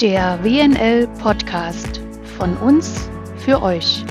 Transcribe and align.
Der 0.00 0.42
WNL 0.42 1.06
Podcast 1.20 2.00
von 2.36 2.56
uns 2.56 3.08
für 3.36 3.62
euch. 3.62 4.04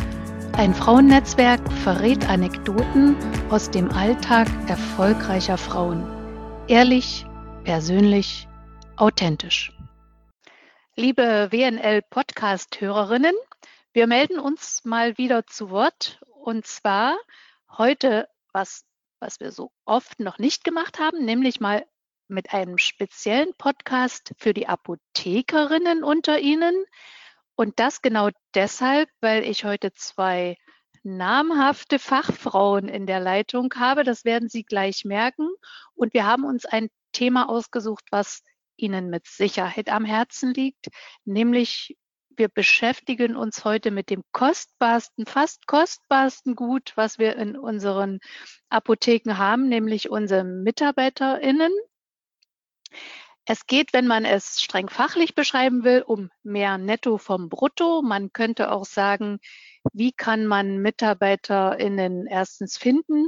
Ein 0.53 0.73
Frauennetzwerk 0.73 1.59
verrät 1.83 2.29
Anekdoten 2.29 3.17
aus 3.49 3.69
dem 3.69 3.91
Alltag 3.91 4.47
erfolgreicher 4.69 5.57
Frauen. 5.57 6.07
Ehrlich, 6.69 7.25
persönlich, 7.65 8.47
authentisch. 8.95 9.73
Liebe 10.95 11.49
WNL 11.51 12.01
Podcast-Hörerinnen, 12.03 13.35
wir 13.91 14.07
melden 14.07 14.39
uns 14.39 14.85
mal 14.85 15.17
wieder 15.17 15.45
zu 15.47 15.69
Wort 15.69 16.21
und 16.45 16.65
zwar 16.65 17.17
heute 17.77 18.29
was, 18.53 18.85
was 19.19 19.41
wir 19.41 19.51
so 19.51 19.73
oft 19.83 20.21
noch 20.21 20.37
nicht 20.37 20.63
gemacht 20.63 20.99
haben, 20.99 21.25
nämlich 21.25 21.59
mal 21.59 21.85
mit 22.33 22.53
einem 22.53 22.77
speziellen 22.77 23.53
Podcast 23.57 24.33
für 24.37 24.53
die 24.53 24.67
Apothekerinnen 24.67 26.03
unter 26.03 26.39
Ihnen. 26.39 26.85
Und 27.55 27.79
das 27.79 28.01
genau 28.01 28.29
deshalb, 28.55 29.09
weil 29.21 29.43
ich 29.43 29.63
heute 29.63 29.93
zwei 29.93 30.57
namhafte 31.03 31.99
Fachfrauen 31.99 32.87
in 32.87 33.05
der 33.05 33.19
Leitung 33.19 33.73
habe. 33.75 34.03
Das 34.03 34.25
werden 34.25 34.49
Sie 34.49 34.63
gleich 34.63 35.05
merken. 35.05 35.47
Und 35.95 36.13
wir 36.13 36.25
haben 36.25 36.45
uns 36.45 36.65
ein 36.65 36.89
Thema 37.11 37.49
ausgesucht, 37.49 38.05
was 38.09 38.41
Ihnen 38.75 39.09
mit 39.09 39.27
Sicherheit 39.27 39.89
am 39.89 40.05
Herzen 40.05 40.53
liegt, 40.53 40.87
nämlich 41.25 41.95
wir 42.37 42.49
beschäftigen 42.49 43.35
uns 43.35 43.63
heute 43.63 43.91
mit 43.91 44.09
dem 44.09 44.23
kostbarsten, 44.31 45.25
fast 45.25 45.67
kostbarsten 45.67 46.55
Gut, 46.55 46.93
was 46.95 47.19
wir 47.19 47.35
in 47.35 47.55
unseren 47.55 48.19
Apotheken 48.69 49.37
haben, 49.37 49.69
nämlich 49.69 50.09
unsere 50.09 50.43
MitarbeiterInnen. 50.43 51.71
Es 53.45 53.67
geht, 53.67 53.91
wenn 53.91 54.07
man 54.07 54.23
es 54.23 54.61
streng 54.61 54.89
fachlich 54.89 55.35
beschreiben 55.35 55.83
will, 55.83 56.01
um 56.01 56.29
mehr 56.43 56.77
Netto 56.77 57.17
vom 57.17 57.49
Brutto. 57.49 58.01
Man 58.01 58.31
könnte 58.31 58.71
auch 58.71 58.85
sagen, 58.85 59.39
wie 59.91 60.13
kann 60.13 60.45
man 60.45 60.77
MitarbeiterInnen 60.77 62.25
erstens 62.25 62.77
finden, 62.77 63.27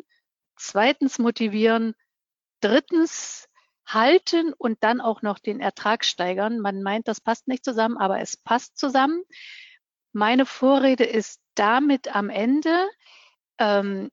zweitens 0.55 1.19
motivieren, 1.19 1.95
drittens 2.61 3.49
halten 3.85 4.53
und 4.53 4.83
dann 4.83 5.02
auch 5.02 5.22
noch 5.22 5.38
den 5.38 5.59
Ertrag 5.59 6.05
steigern. 6.05 6.59
Man 6.59 6.81
meint, 6.81 7.07
das 7.07 7.22
passt 7.22 7.47
nicht 7.47 7.66
zusammen, 7.66 7.97
aber 7.97 8.19
es 8.19 8.38
passt 8.38 8.77
zusammen. 8.77 9.22
Meine 10.13 10.45
Vorrede 10.45 11.03
ist 11.03 11.41
damit 11.55 12.16
am 12.16 12.29
Ende. 12.29 12.89
Ähm, 13.59 14.09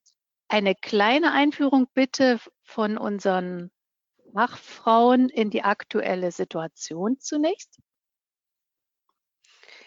eine 0.48 0.74
kleine 0.74 1.32
Einführung 1.32 1.86
bitte 1.94 2.38
von 2.64 2.98
unseren 2.98 3.70
Fachfrauen 4.32 5.28
in 5.28 5.50
die 5.50 5.62
aktuelle 5.62 6.32
Situation 6.32 7.18
zunächst? 7.18 7.78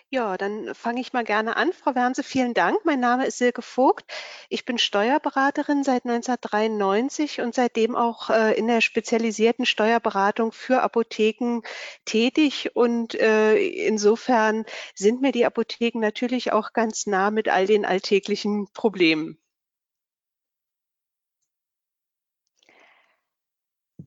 Ja, 0.09 0.38
dann 0.38 0.73
fange 0.75 1.01
ich 1.01 1.13
mal 1.13 1.23
gerne 1.23 1.57
an. 1.57 1.73
Frau 1.73 1.95
Wernse, 1.95 2.23
vielen 2.23 2.53
Dank. 2.53 2.77
Mein 2.85 2.99
Name 2.99 3.25
ist 3.25 3.38
Silke 3.39 3.61
Vogt. 3.61 4.05
Ich 4.49 4.63
bin 4.63 4.77
Steuerberaterin 4.77 5.83
seit 5.83 6.05
1993 6.05 7.41
und 7.41 7.55
seitdem 7.55 7.95
auch 7.95 8.29
äh, 8.29 8.53
in 8.57 8.67
der 8.67 8.81
spezialisierten 8.81 9.66
Steuerberatung 9.66 10.51
für 10.51 10.83
Apotheken 10.83 11.61
tätig. 12.05 12.71
Und 12.75 13.16
äh, 13.16 13.57
insofern 13.57 14.66
sind 14.93 15.21
mir 15.21 15.31
die 15.31 15.45
Apotheken 15.45 15.99
natürlich 15.99 16.53
auch 16.53 16.71
ganz 16.73 17.07
nah 17.07 17.31
mit 17.31 17.49
all 17.49 17.66
den 17.66 17.83
alltäglichen 17.83 18.67
Problemen. 18.73 19.39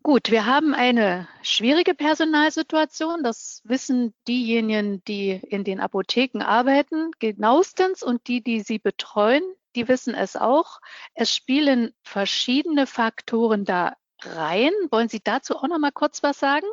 Gut, 0.08 0.30
wir 0.30 0.46
haben 0.46 0.72
eine 0.72 1.28
schwierige 1.42 1.92
Personalsituation. 1.92 3.22
Das 3.22 3.60
wissen 3.64 4.14
diejenigen, 4.26 5.04
die 5.04 5.32
in 5.32 5.64
den 5.64 5.80
Apotheken 5.80 6.40
arbeiten, 6.42 7.10
genauestens 7.18 8.02
und 8.02 8.26
die, 8.26 8.42
die 8.42 8.60
sie 8.60 8.78
betreuen, 8.78 9.42
die 9.76 9.86
wissen 9.86 10.14
es 10.14 10.34
auch. 10.34 10.80
Es 11.12 11.36
spielen 11.36 11.92
verschiedene 12.04 12.86
Faktoren 12.86 13.66
da 13.66 13.96
rein. 14.22 14.72
Wollen 14.90 15.10
Sie 15.10 15.20
dazu 15.22 15.56
auch 15.56 15.68
noch 15.68 15.78
mal 15.78 15.92
kurz 15.92 16.22
was 16.22 16.38
sagen? 16.38 16.66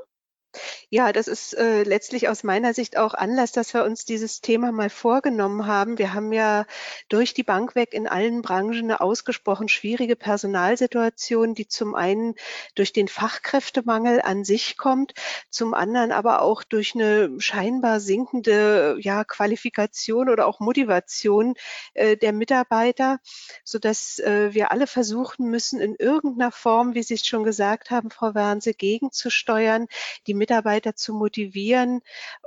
Ja, 0.89 1.11
das 1.11 1.27
ist 1.27 1.53
äh, 1.53 1.83
letztlich 1.83 2.29
aus 2.29 2.43
meiner 2.43 2.73
Sicht 2.73 2.97
auch 2.97 3.13
Anlass, 3.13 3.51
dass 3.51 3.73
wir 3.73 3.83
uns 3.83 4.05
dieses 4.05 4.41
Thema 4.41 4.71
mal 4.71 4.89
vorgenommen 4.89 5.67
haben. 5.67 5.97
Wir 5.97 6.13
haben 6.13 6.31
ja 6.31 6.65
durch 7.09 7.33
die 7.33 7.43
Bank 7.43 7.75
weg 7.75 7.93
in 7.93 8.07
allen 8.07 8.41
Branchen 8.41 8.85
eine 8.85 9.01
ausgesprochen 9.01 9.67
schwierige 9.67 10.15
Personalsituation, 10.15 11.55
die 11.55 11.67
zum 11.67 11.95
einen 11.95 12.35
durch 12.75 12.93
den 12.93 13.07
Fachkräftemangel 13.07 14.21
an 14.21 14.43
sich 14.43 14.77
kommt, 14.77 15.13
zum 15.49 15.73
anderen 15.73 16.11
aber 16.11 16.41
auch 16.41 16.63
durch 16.63 16.95
eine 16.95 17.31
scheinbar 17.39 17.99
sinkende 17.99 18.97
ja, 18.99 19.23
Qualifikation 19.23 20.29
oder 20.29 20.47
auch 20.47 20.59
Motivation 20.59 21.55
äh, 21.93 22.17
der 22.17 22.33
Mitarbeiter, 22.33 23.19
sodass 23.63 24.19
äh, 24.19 24.53
wir 24.53 24.71
alle 24.71 24.87
versuchen 24.87 25.49
müssen, 25.49 25.79
in 25.79 25.95
irgendeiner 25.95 26.51
Form, 26.51 26.93
wie 26.93 27.03
Sie 27.03 27.15
es 27.15 27.25
schon 27.25 27.43
gesagt 27.43 27.91
haben, 27.91 28.11
Frau 28.11 28.33
Wernse, 28.35 28.73
gegenzusteuern, 28.73 29.87
die 30.27 30.33
Mitarbeiter 30.45 30.95
zu 30.95 31.15
motivieren 31.15 32.01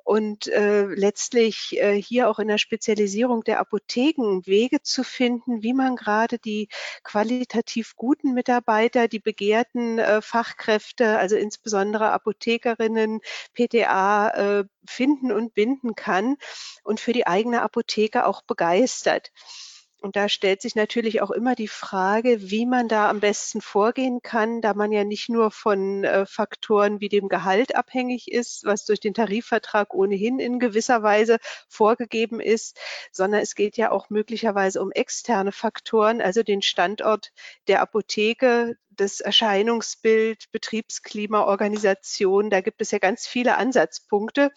und 0.05 0.47
äh, 0.47 0.85
letztlich 0.85 1.77
äh, 1.81 2.01
hier 2.01 2.31
auch 2.31 2.39
in 2.39 2.47
der 2.47 2.59
Spezialisierung 2.59 3.43
der 3.43 3.59
Apotheken 3.59 4.47
Wege 4.47 4.83
zu 4.83 5.03
finden, 5.03 5.65
wie 5.65 5.75
man 5.75 5.97
gerade 5.97 6.39
die 6.39 6.69
qualitativ 7.03 7.97
guten 7.97 8.35
Mitarbeiter, 8.35 9.09
die 9.09 9.19
begehrten 9.19 9.99
äh, 9.99 10.23
Fachkräfte, 10.23 11.19
also 11.19 11.35
insbesondere 11.35 12.13
Apothekerinnen, 12.13 13.21
PTA 13.55 14.61
äh, 14.61 14.65
finden 14.87 15.33
und 15.33 15.55
binden 15.55 15.97
kann 15.97 16.37
und 16.85 17.01
für 17.01 17.13
die 17.13 17.27
eigene 17.27 17.63
Apotheke 17.63 18.27
auch 18.27 18.43
begeistert. 18.43 19.33
Und 20.01 20.15
da 20.15 20.29
stellt 20.29 20.63
sich 20.63 20.77
natürlich 20.77 21.23
auch 21.23 21.33
immer 21.33 21.57
die 21.57 21.67
Frage, 21.67 22.51
wie 22.51 22.67
man 22.67 22.87
da 22.87 23.11
am 23.11 23.19
besten 23.19 23.61
vorgehen 23.61 24.23
kann, 24.23 24.61
da 24.61 24.73
man 24.75 24.93
ja 24.93 25.03
nicht 25.03 25.29
nur 25.29 25.51
von 25.51 26.05
äh, 26.05 26.25
Faktoren 26.25 27.01
wie 27.01 27.09
dem 27.09 27.29
Gehalt 27.29 27.75
abhängig 27.75 28.31
ist, 28.31 28.65
was 28.65 28.85
durch 28.85 29.01
den 29.01 29.13
Tarifvertrag 29.13 29.93
ohnehin 29.95 30.39
in 30.39 30.61
gewisser 30.61 31.03
Weise 31.03 31.39
vorgegeben 31.69 32.39
ist, 32.39 32.79
sondern 33.11 33.41
es 33.41 33.57
geht 33.57 33.77
ja 33.77 33.91
auch 33.91 34.09
möglicherweise 34.09 34.81
um 34.81 34.93
externe 34.93 35.51
Faktoren, 35.51 36.21
also 36.21 36.45
den 36.45 36.63
Standort 36.63 37.33
der 37.67 37.81
Apotheke, 37.83 38.77
das 39.01 39.21
Erscheinungsbild, 39.21 40.51
Betriebsklima, 40.53 41.45
Organisation. 41.45 42.51
Da 42.51 42.61
gibt 42.61 42.81
es 42.81 42.91
ja 42.91 42.99
ganz 42.99 43.27
viele 43.27 43.57
Ansatzpunkte. 43.57 44.51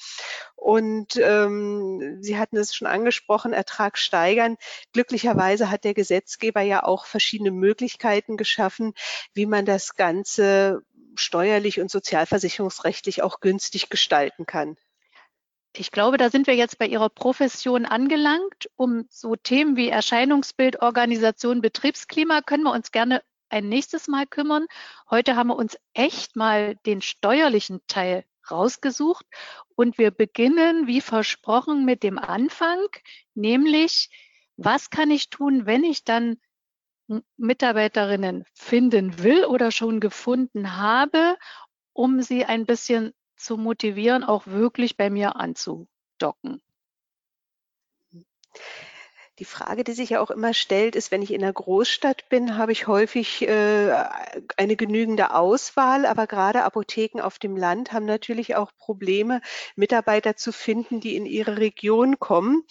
Und 0.56 1.16
ähm, 1.18 2.18
Sie 2.22 2.38
hatten 2.38 2.58
es 2.58 2.76
schon 2.76 2.88
angesprochen, 2.88 3.54
Ertrag 3.54 3.98
steigern. 3.98 4.58
Glücklicherweise 4.94 5.72
hat 5.72 5.84
der 5.84 5.94
Gesetzgeber 5.94 6.62
ja 6.62 6.84
auch 6.84 7.06
verschiedene 7.06 7.52
Möglichkeiten 7.52 8.38
geschaffen, 8.38 8.94
wie 9.34 9.46
man 9.46 9.66
das 9.66 9.96
Ganze 9.96 10.84
steuerlich 11.16 11.80
und 11.80 11.92
sozialversicherungsrechtlich 11.92 13.22
auch 13.24 13.40
günstig 13.40 13.90
gestalten 13.90 14.46
kann. 14.46 14.78
Ich 15.74 15.92
glaube, 15.92 16.18
da 16.18 16.30
sind 16.30 16.48
wir 16.48 16.56
jetzt 16.56 16.80
bei 16.80 16.86
Ihrer 16.86 17.10
Profession 17.10 17.86
angelangt. 17.86 18.70
Um 18.76 19.06
so 19.10 19.38
Themen 19.38 19.78
wie 19.78 19.88
Erscheinungsbild, 19.88 20.82
Organisation, 20.82 21.62
Betriebsklima 21.62 22.42
können 22.42 22.64
wir 22.64 22.74
uns 22.74 22.92
gerne 22.92 23.22
ein 23.52 23.70
nächstes 23.70 24.08
Mal 24.08 24.26
kümmern. 24.26 24.66
Heute 25.10 25.36
haben 25.36 25.50
wir 25.50 25.56
uns 25.56 25.78
echt 25.94 26.36
mal 26.36 26.76
den 26.86 27.02
steuerlichen 27.02 27.82
Teil 27.88 28.26
rausgesucht 28.50 29.26
und 29.76 29.98
wir 29.98 30.12
beginnen, 30.12 30.88
wie 30.88 31.02
versprochen, 31.02 31.86
mit 31.86 32.04
dem 32.04 32.18
Anfang, 32.18 32.80
nämlich, 33.34 34.10
was 34.58 34.90
kann 34.90 35.12
ich 35.12 35.30
tun, 35.30 35.66
wenn 35.66 35.84
ich 35.84 36.04
dann 36.04 36.38
Mitarbeiterinnen 37.38 38.46
finden 38.54 39.22
will 39.22 39.46
oder 39.46 39.72
schon 39.72 40.00
gefunden 40.00 40.78
habe, 40.78 41.38
um 41.94 42.22
sie 42.22 42.46
ein 42.46 42.66
bisschen 42.66 43.14
zu 43.36 43.58
motivieren, 43.58 44.24
auch 44.24 44.48
wirklich 44.48 44.98
bei 44.98 45.10
mir 45.10 45.36
anzudocken. 45.36 46.62
Die 49.42 49.46
Frage, 49.46 49.84
die 49.84 49.94
sich 49.94 50.12
ja 50.12 50.22
auch 50.22 50.30
immer 50.30 50.54
stellt, 50.54 50.96
ist, 50.96 51.10
wenn 51.10 51.24
ich 51.24 51.34
in 51.34 51.42
einer 51.42 51.52
Großstadt 51.52 52.30
bin, 52.30 52.60
habe 52.60 52.74
ich 52.74 52.86
häufig 52.86 53.42
äh, 53.48 53.92
eine 54.56 54.76
genügende 54.76 55.34
Auswahl, 55.34 56.06
aber 56.06 56.28
gerade 56.28 56.64
Apotheken 56.64 57.22
auf 57.24 57.40
dem 57.40 57.58
Land 57.58 57.92
haben 57.92 58.06
natürlich 58.06 58.56
auch 58.56 58.72
Probleme, 58.78 59.42
Mitarbeiter 59.76 60.36
zu 60.36 60.52
finden, 60.52 61.00
die 61.00 61.16
in 61.16 61.26
ihre 61.26 61.58
Region 61.58 62.20
kommen. 62.20 62.62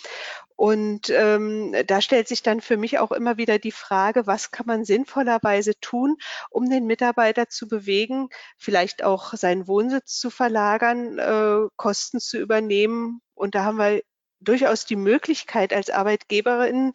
Und 0.54 1.10
ähm, 1.10 1.74
da 1.88 2.00
stellt 2.00 2.28
sich 2.28 2.44
dann 2.44 2.60
für 2.60 2.76
mich 2.76 3.00
auch 3.00 3.10
immer 3.10 3.36
wieder 3.36 3.58
die 3.58 3.72
Frage, 3.72 4.28
was 4.28 4.52
kann 4.52 4.66
man 4.66 4.84
sinnvollerweise 4.84 5.72
tun, 5.80 6.18
um 6.50 6.70
den 6.70 6.86
Mitarbeiter 6.86 7.48
zu 7.48 7.66
bewegen, 7.66 8.28
vielleicht 8.56 9.02
auch 9.02 9.34
seinen 9.34 9.66
Wohnsitz 9.66 10.20
zu 10.20 10.30
verlagern, 10.30 11.18
äh, 11.18 11.66
Kosten 11.74 12.20
zu 12.20 12.38
übernehmen. 12.38 13.22
Und 13.34 13.56
da 13.56 13.64
haben 13.64 13.78
wir 13.78 14.02
durchaus 14.40 14.86
die 14.86 14.96
Möglichkeit 14.96 15.72
als 15.72 15.90
Arbeitgeberin 15.90 16.92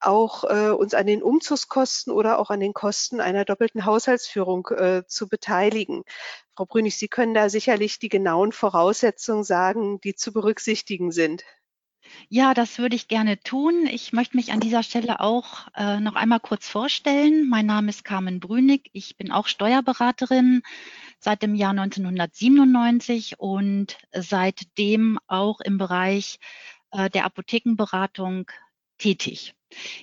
auch 0.00 0.44
äh, 0.44 0.70
uns 0.70 0.94
an 0.94 1.06
den 1.06 1.22
Umzugskosten 1.22 2.12
oder 2.12 2.38
auch 2.38 2.50
an 2.50 2.60
den 2.60 2.74
Kosten 2.74 3.20
einer 3.20 3.44
doppelten 3.44 3.84
Haushaltsführung 3.84 4.68
äh, 4.68 5.02
zu 5.06 5.28
beteiligen. 5.28 6.02
Frau 6.56 6.66
Brünig, 6.66 6.96
Sie 6.96 7.08
können 7.08 7.34
da 7.34 7.48
sicherlich 7.48 7.98
die 7.98 8.08
genauen 8.08 8.52
Voraussetzungen 8.52 9.44
sagen, 9.44 10.00
die 10.00 10.14
zu 10.14 10.32
berücksichtigen 10.32 11.12
sind. 11.12 11.44
Ja, 12.28 12.52
das 12.52 12.78
würde 12.78 12.96
ich 12.96 13.08
gerne 13.08 13.40
tun. 13.40 13.86
Ich 13.86 14.12
möchte 14.12 14.36
mich 14.36 14.52
an 14.52 14.60
dieser 14.60 14.82
Stelle 14.82 15.20
auch 15.20 15.68
äh, 15.76 16.00
noch 16.00 16.14
einmal 16.14 16.40
kurz 16.40 16.68
vorstellen. 16.68 17.48
Mein 17.48 17.66
Name 17.66 17.90
ist 17.90 18.04
Carmen 18.04 18.40
Brünig. 18.40 18.90
Ich 18.92 19.16
bin 19.16 19.30
auch 19.30 19.46
Steuerberaterin 19.46 20.62
seit 21.20 21.42
dem 21.42 21.54
Jahr 21.54 21.70
1997 21.70 23.38
und 23.38 23.96
seitdem 24.12 25.18
auch 25.26 25.60
im 25.60 25.78
Bereich 25.78 26.38
äh, 26.92 27.10
der 27.10 27.24
Apothekenberatung 27.24 28.50
tätig. 28.98 29.54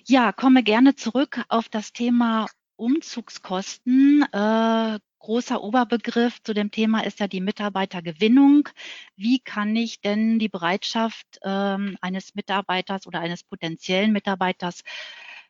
Ja, 0.06 0.32
komme 0.32 0.64
gerne 0.64 0.96
zurück 0.96 1.42
auf 1.48 1.70
das 1.70 1.94
Thema 1.94 2.48
Umzugskosten. 2.76 4.26
Äh, 4.32 5.00
großer 5.20 5.62
Oberbegriff 5.62 6.42
zu 6.44 6.54
dem 6.54 6.72
Thema 6.72 7.02
ist 7.02 7.20
ja 7.20 7.28
die 7.28 7.42
Mitarbeitergewinnung. 7.42 8.70
Wie 9.16 9.40
kann 9.40 9.76
ich 9.76 10.02
denn 10.02 10.40
die 10.40 10.50
Bereitschaft 10.50 11.40
ähm, 11.44 11.98
eines 12.02 12.36
Mitarbeiters 12.36 13.06
oder 13.06 13.20
eines 13.20 13.44
potenziellen 13.44 14.12
Mitarbeiters 14.12 14.84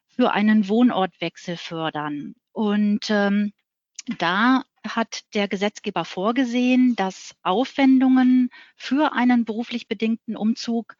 für 0.07 0.31
einen 0.31 0.67
Wohnortwechsel 0.67 1.55
fördern? 1.55 2.35
Und 2.51 3.09
ähm, 3.09 3.53
da 4.17 4.63
hat 4.87 5.23
der 5.33 5.47
Gesetzgeber 5.47 6.05
vorgesehen, 6.05 6.95
dass 6.95 7.35
Aufwendungen 7.43 8.49
für 8.75 9.13
einen 9.13 9.45
beruflich 9.45 9.87
bedingten 9.87 10.35
Umzug 10.35 10.95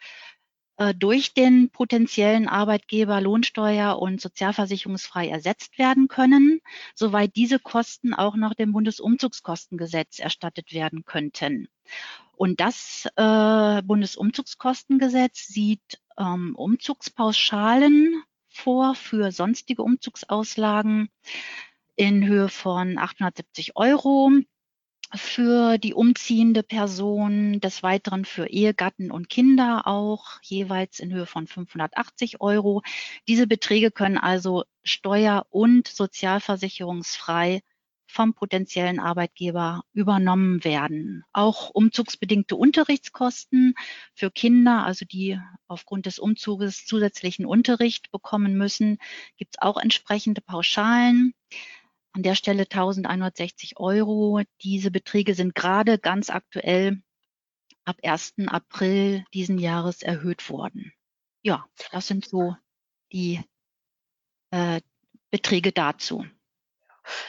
äh, 0.80 0.96
durch 0.96 1.34
den 1.34 1.70
potenziellen 1.72 2.48
Arbeitgeber 2.48 3.20
lohnsteuer- 3.20 4.00
und 4.00 4.22
sozialversicherungsfrei 4.22 5.28
ersetzt 5.28 5.78
werden 5.78 6.08
können, 6.08 6.62
soweit 6.96 7.36
diese 7.36 7.60
Kosten 7.60 8.14
auch 8.14 8.36
nach 8.36 8.54
dem 8.56 8.72
Bundesumzugskostengesetz 8.72 10.20
erstattet 10.20 10.74
werden 10.74 11.04
könnten. 11.04 11.68
Und 12.38 12.62
das 12.62 13.06
äh, 13.18 13.82
Bundesumzugskostengesetz 13.84 15.48
sieht 15.48 16.00
ähm, 16.18 16.56
Umzugspauschalen 16.56 18.24
vor 18.48 18.96
für 18.96 19.34
sonstige 19.34 19.84
Umzugsauslagen 19.84 21.10
in 22.00 22.26
Höhe 22.26 22.48
von 22.48 22.98
870 22.98 23.76
Euro 23.76 24.32
für 25.14 25.78
die 25.78 25.94
umziehende 25.94 26.64
Person, 26.64 27.60
des 27.60 27.84
Weiteren 27.84 28.24
für 28.24 28.48
Ehegatten 28.48 29.12
und 29.12 29.28
Kinder 29.30 29.86
auch 29.86 30.40
jeweils 30.42 31.02
in 31.02 31.12
Höhe 31.12 31.26
von 31.26 31.46
580 31.46 32.40
Euro. 32.40 32.84
Diese 33.28 33.48
Beträge 33.48 33.92
können 33.92 34.18
also 34.18 34.64
steuer- 34.82 35.46
und 35.50 35.90
sozialversicherungsfrei 35.90 37.64
vom 38.08 38.34
potenziellen 38.34 39.00
Arbeitgeber 39.00 39.84
übernommen 39.92 40.64
werden. 40.64 41.26
Auch 41.34 41.70
umzugsbedingte 41.70 42.56
Unterrichtskosten 42.56 43.76
für 44.16 44.32
Kinder, 44.32 44.86
also 44.86 45.04
die 45.06 45.38
aufgrund 45.68 46.06
des 46.06 46.18
Umzuges 46.18 46.86
zusätzlichen 46.86 47.46
Unterricht 47.46 48.10
bekommen 48.12 48.58
müssen, 48.58 49.00
gibt 49.38 49.56
es 49.56 49.62
auch 49.62 49.78
entsprechende 49.78 50.40
Pauschalen. 50.42 51.34
An 52.14 52.24
der 52.24 52.36
Stelle 52.36 52.64
1160 52.64 53.80
Euro. 53.80 54.42
Diese 54.62 54.92
Beträge 54.92 55.36
sind 55.36 55.56
gerade 55.56 56.00
ganz 56.00 56.30
aktuell 56.30 57.02
ab 57.86 57.98
1. 58.04 58.34
April 58.48 59.26
diesen 59.34 59.58
Jahres 59.58 60.02
erhöht 60.02 60.50
worden. 60.50 60.94
Ja, 61.42 61.66
das 61.92 62.08
sind 62.08 62.26
so 62.26 62.56
die 63.12 63.42
äh, 64.52 64.82
Beträge 65.32 65.72
dazu. 65.72 66.26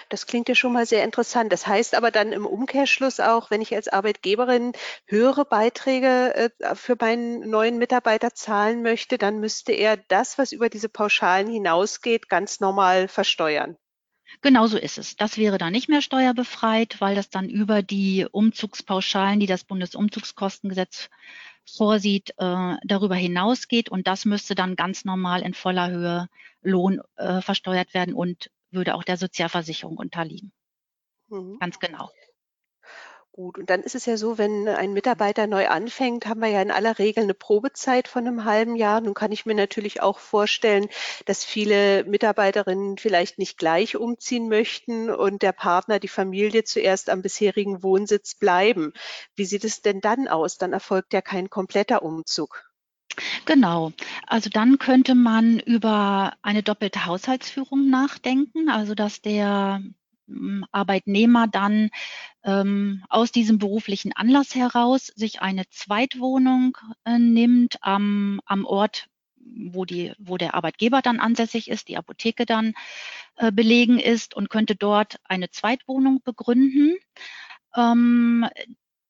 Das 0.09 0.27
klingt 0.27 0.49
ja 0.49 0.55
schon 0.55 0.73
mal 0.73 0.87
sehr 0.87 1.05
interessant. 1.05 1.53
Das 1.53 1.67
heißt 1.67 1.95
aber 1.95 2.11
dann 2.11 2.33
im 2.33 2.47
Umkehrschluss 2.47 3.21
auch, 3.21 3.51
wenn 3.51 3.63
ich 3.63 3.75
als 3.75 3.89
Arbeitgeberin 3.89 4.73
höhere 5.07 5.45
Beiträge 5.45 6.35
äh, 6.35 6.75
für 6.75 6.97
meinen 7.01 7.49
neuen 7.49 7.79
Mitarbeiter 7.79 8.35
zahlen 8.35 8.83
möchte, 8.83 9.19
dann 9.19 9.41
müsste 9.41 9.73
er 9.73 9.97
das, 9.97 10.39
was 10.39 10.53
über 10.53 10.69
diese 10.69 10.89
Pauschalen 10.89 11.49
hinausgeht, 11.49 12.29
ganz 12.29 12.61
normal 12.61 13.09
versteuern. 13.09 13.77
Genau 14.43 14.67
so 14.67 14.79
ist 14.79 14.99
es. 14.99 15.17
Das 15.17 15.37
wäre 15.37 15.59
dann 15.59 15.73
nicht 15.73 15.89
mehr 15.89 16.03
steuerbefreit, 16.03 17.01
weil 17.01 17.15
das 17.15 17.31
dann 17.31 17.49
über 17.49 17.83
die 17.83 18.27
Umzugspauschalen, 18.31 19.41
die 19.41 19.47
das 19.47 19.65
Bundesumzugskostengesetz 19.65 21.11
vorsieht, 21.77 22.31
äh, 22.39 22.77
darüber 22.85 23.15
hinausgeht. 23.15 23.89
Und 23.89 24.07
das 24.07 24.25
müsste 24.25 24.55
dann 24.55 24.77
ganz 24.77 25.05
normal 25.05 25.43
in 25.43 25.55
voller 25.55 25.91
Höhe 25.91 26.29
Lohn 26.63 27.01
äh, 27.17 27.41
versteuert 27.41 27.95
werden 27.95 28.15
und 28.15 28.51
würde 28.71 28.95
auch 28.95 29.05
der 29.05 29.17
Sozialversicherung 29.17 29.97
unterliegen. 29.97 30.53
Mhm. 31.29 31.59
Ganz 31.59 31.79
genau. 31.79 32.11
Gut, 33.43 33.57
und 33.57 33.71
dann 33.71 33.81
ist 33.81 33.95
es 33.95 34.05
ja 34.05 34.19
so, 34.19 34.37
wenn 34.37 34.69
ein 34.69 34.93
Mitarbeiter 34.93 35.47
neu 35.47 35.67
anfängt, 35.67 36.27
haben 36.27 36.43
wir 36.43 36.49
ja 36.49 36.61
in 36.61 36.71
aller 36.71 36.99
Regel 36.99 37.25
eine 37.25 37.33
Probezeit 37.33 38.07
von 38.07 38.27
einem 38.27 38.45
halben 38.45 38.77
Jahr. 38.77 39.01
Nun 39.01 39.15
kann 39.15 39.33
ich 39.33 39.47
mir 39.47 39.55
natürlich 39.55 40.03
auch 40.03 40.19
vorstellen, 40.19 40.89
dass 41.25 41.43
viele 41.43 42.05
Mitarbeiterinnen 42.05 42.99
vielleicht 42.99 43.39
nicht 43.39 43.57
gleich 43.57 43.97
umziehen 43.97 44.51
möchten 44.51 45.09
und 45.09 45.41
der 45.41 45.53
Partner, 45.53 45.99
die 45.99 46.09
Familie 46.09 46.65
zuerst 46.65 47.09
am 47.09 47.23
bisherigen 47.23 47.83
Wohnsitz 47.83 48.35
bleiben. 48.35 48.93
Wie 49.37 49.47
sieht 49.47 49.65
es 49.65 49.81
denn 49.81 50.03
dann 50.03 50.29
aus? 50.29 50.59
Dann 50.59 50.75
erfolgt 50.75 51.15
ja 51.15 51.23
kein 51.23 51.49
kompletter 51.49 52.03
Umzug. 52.03 52.71
Genau. 53.47 53.93
Also 54.27 54.51
dann 54.51 54.79
könnte 54.79 55.15
man 55.15 55.61
über 55.61 56.35
eine 56.43 56.63
doppelte 56.63 57.07
Haushaltsführung 57.07 57.89
nachdenken, 57.89 58.69
also 58.69 58.95
dass 58.95 59.23
der 59.23 59.81
Arbeitnehmer 60.73 61.47
dann 61.49 61.91
ähm, 62.45 63.05
aus 63.09 63.33
diesem 63.33 63.59
beruflichen 63.59 64.13
Anlass 64.13 64.55
heraus 64.55 65.07
sich 65.09 65.43
eine 65.43 65.69
Zweitwohnung 65.71 66.77
äh, 67.05 67.19
nimmt 67.19 67.77
am, 67.83 68.41
am 68.45 68.65
Ort, 68.65 69.09
wo, 69.37 69.85
die, 69.85 70.13
wo 70.19 70.37
der 70.37 70.55
Arbeitgeber 70.55 71.03
dann 71.03 71.21
ansässig 71.21 71.69
ist, 71.69 71.89
die 71.89 71.97
Apotheke 71.97 72.47
dann 72.47 72.75
äh, 73.37 73.53
belegen 73.53 73.99
ist 73.99 74.35
und 74.35 74.51
könnte 74.51 74.77
dort 74.77 75.17
eine 75.25 75.51
Zweitwohnung 75.51 76.21
begründen. 76.23 76.97
Ähm, 77.77 78.47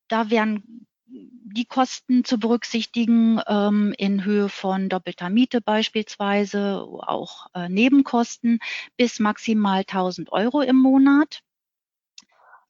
da 0.07 0.29
wären 0.29 0.85
die 1.11 1.65
Kosten 1.65 2.23
zu 2.23 2.39
berücksichtigen 2.39 3.41
ähm, 3.47 3.93
in 3.97 4.23
Höhe 4.23 4.49
von 4.49 4.89
doppelter 4.89 5.29
Miete 5.29 5.61
beispielsweise, 5.61 6.81
auch 6.81 7.47
äh, 7.53 7.69
Nebenkosten 7.69 8.59
bis 8.97 9.19
maximal 9.19 9.79
1000 9.79 10.31
Euro 10.31 10.61
im 10.61 10.77
Monat. 10.77 11.41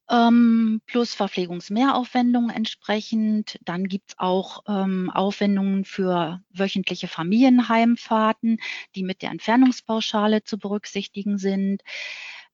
Ähm, 0.10 0.82
plus 0.88 1.14
Verpflegungsmehraufwendungen 1.14 2.50
entsprechend. 2.50 3.58
Dann 3.64 3.86
gibt's 3.86 4.16
auch 4.18 4.64
ähm, 4.68 5.10
Aufwendungen 5.10 5.86
für 5.86 6.42
wöchentliche 6.50 7.08
Familienheimfahrten, 7.08 8.58
die 8.96 9.04
mit 9.04 9.22
der 9.22 9.32
Entfernungspauschale 9.32 10.44
zu 10.44 10.58
berücksichtigen 10.58 11.38
sind. 11.38 11.82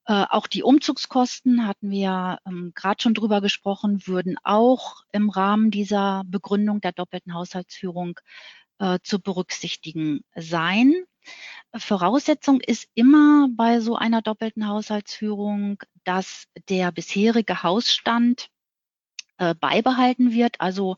Äh, 0.08 0.24
auch 0.30 0.46
die 0.46 0.62
Umzugskosten 0.62 1.66
hatten 1.66 1.90
wir 1.90 2.38
ähm, 2.46 2.72
gerade 2.74 3.02
schon 3.02 3.12
drüber 3.12 3.42
gesprochen, 3.42 4.06
würden 4.06 4.38
auch 4.42 5.02
im 5.12 5.28
Rahmen 5.28 5.70
dieser 5.70 6.22
Begründung 6.26 6.80
der 6.80 6.92
doppelten 6.92 7.34
Haushaltsführung 7.34 8.18
äh, 8.78 8.98
zu 9.02 9.20
berücksichtigen 9.20 10.24
sein. 10.34 10.94
Voraussetzung 11.76 12.60
ist 12.60 12.88
immer 12.94 13.48
bei 13.54 13.80
so 13.80 13.96
einer 13.96 14.22
doppelten 14.22 14.66
Haushaltsführung, 14.66 15.82
dass 16.04 16.46
der 16.70 16.90
bisherige 16.90 17.62
Hausstand 17.62 18.48
äh, 19.36 19.54
beibehalten 19.54 20.32
wird, 20.32 20.58
also 20.62 20.96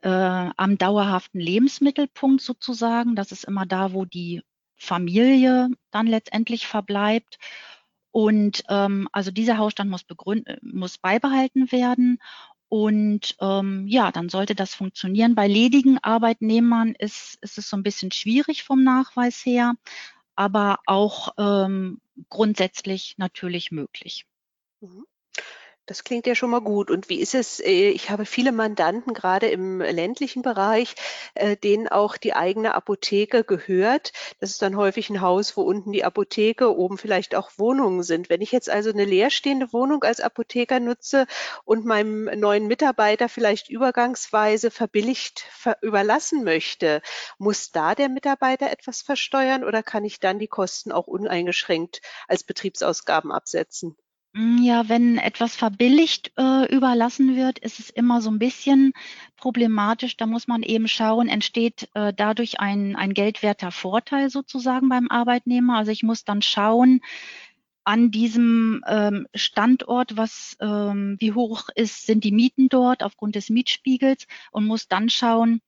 äh, 0.00 0.08
am 0.08 0.78
dauerhaften 0.78 1.38
Lebensmittelpunkt 1.38 2.40
sozusagen. 2.40 3.14
Das 3.14 3.30
ist 3.30 3.44
immer 3.44 3.66
da, 3.66 3.92
wo 3.92 4.06
die 4.06 4.40
Familie 4.76 5.68
dann 5.90 6.06
letztendlich 6.06 6.66
verbleibt. 6.66 7.38
Und 8.18 8.64
ähm, 8.68 9.08
also 9.12 9.30
dieser 9.30 9.58
Hausstand 9.58 9.90
muss, 9.90 10.04
muss 10.60 10.98
beibehalten 10.98 11.70
werden. 11.70 12.18
Und 12.68 13.36
ähm, 13.40 13.86
ja, 13.86 14.10
dann 14.10 14.28
sollte 14.28 14.56
das 14.56 14.74
funktionieren. 14.74 15.36
Bei 15.36 15.46
ledigen 15.46 15.98
Arbeitnehmern 16.02 16.96
ist, 16.98 17.38
ist 17.42 17.58
es 17.58 17.70
so 17.70 17.76
ein 17.76 17.84
bisschen 17.84 18.10
schwierig 18.10 18.64
vom 18.64 18.82
Nachweis 18.82 19.46
her, 19.46 19.74
aber 20.34 20.80
auch 20.86 21.28
ähm, 21.38 22.00
grundsätzlich 22.28 23.14
natürlich 23.18 23.70
möglich. 23.70 24.26
Mhm. 24.80 25.04
Das 25.88 26.04
klingt 26.04 26.26
ja 26.26 26.34
schon 26.34 26.50
mal 26.50 26.60
gut. 26.60 26.90
Und 26.90 27.08
wie 27.08 27.18
ist 27.18 27.34
es? 27.34 27.60
Äh, 27.60 27.88
ich 27.88 28.10
habe 28.10 28.26
viele 28.26 28.52
Mandanten, 28.52 29.14
gerade 29.14 29.48
im 29.48 29.80
ländlichen 29.80 30.42
Bereich, 30.42 30.94
äh, 31.34 31.56
denen 31.56 31.88
auch 31.88 32.18
die 32.18 32.34
eigene 32.34 32.74
Apotheke 32.74 33.42
gehört. 33.42 34.12
Das 34.38 34.50
ist 34.50 34.60
dann 34.60 34.76
häufig 34.76 35.08
ein 35.08 35.22
Haus, 35.22 35.56
wo 35.56 35.62
unten 35.62 35.92
die 35.92 36.04
Apotheke, 36.04 36.76
oben 36.76 36.98
vielleicht 36.98 37.34
auch 37.34 37.52
Wohnungen 37.56 38.02
sind. 38.02 38.28
Wenn 38.28 38.42
ich 38.42 38.52
jetzt 38.52 38.68
also 38.68 38.90
eine 38.90 39.06
leerstehende 39.06 39.72
Wohnung 39.72 40.04
als 40.04 40.20
Apotheker 40.20 40.78
nutze 40.78 41.26
und 41.64 41.86
meinem 41.86 42.24
neuen 42.38 42.66
Mitarbeiter 42.66 43.30
vielleicht 43.30 43.70
übergangsweise 43.70 44.70
verbilligt 44.70 45.46
überlassen 45.80 46.44
möchte, 46.44 47.00
muss 47.38 47.70
da 47.70 47.94
der 47.94 48.10
Mitarbeiter 48.10 48.70
etwas 48.70 49.00
versteuern 49.00 49.64
oder 49.64 49.82
kann 49.82 50.04
ich 50.04 50.20
dann 50.20 50.38
die 50.38 50.48
Kosten 50.48 50.92
auch 50.92 51.06
uneingeschränkt 51.06 52.02
als 52.26 52.44
Betriebsausgaben 52.44 53.32
absetzen? 53.32 53.96
Hm, 54.38 54.62
ja, 54.62 54.88
wenn 54.88 55.18
etwas 55.18 55.56
verbilligt 55.56 56.30
äh, 56.38 56.72
überlassen 56.72 57.34
wird, 57.34 57.58
ist 57.58 57.80
es 57.80 57.90
immer 57.90 58.20
so 58.22 58.30
ein 58.30 58.38
bisschen 58.38 58.92
problematisch. 59.36 60.16
Da 60.16 60.26
muss 60.26 60.46
man 60.46 60.62
eben 60.62 60.86
schauen, 60.86 61.26
entsteht 61.28 61.88
äh, 61.94 62.12
dadurch 62.14 62.60
ein, 62.60 62.94
ein 62.94 63.14
geldwerter 63.14 63.72
Vorteil 63.72 64.30
sozusagen 64.30 64.88
beim 64.88 65.08
Arbeitnehmer. 65.08 65.76
Also 65.78 65.90
ich 65.90 66.04
muss 66.04 66.24
dann 66.24 66.40
schauen, 66.42 67.00
an 67.82 68.12
diesem 68.12 68.84
ähm, 68.86 69.26
Standort, 69.34 70.16
was, 70.16 70.56
ähm, 70.60 71.16
wie 71.18 71.32
hoch 71.32 71.68
ist, 71.74 72.06
sind 72.06 72.22
die 72.22 72.32
Mieten 72.32 72.68
dort 72.68 73.02
aufgrund 73.02 73.34
des 73.34 73.50
Mietspiegels 73.50 74.26
und 74.52 74.66
muss 74.66 74.86
dann 74.86 75.08
schauen, 75.08 75.62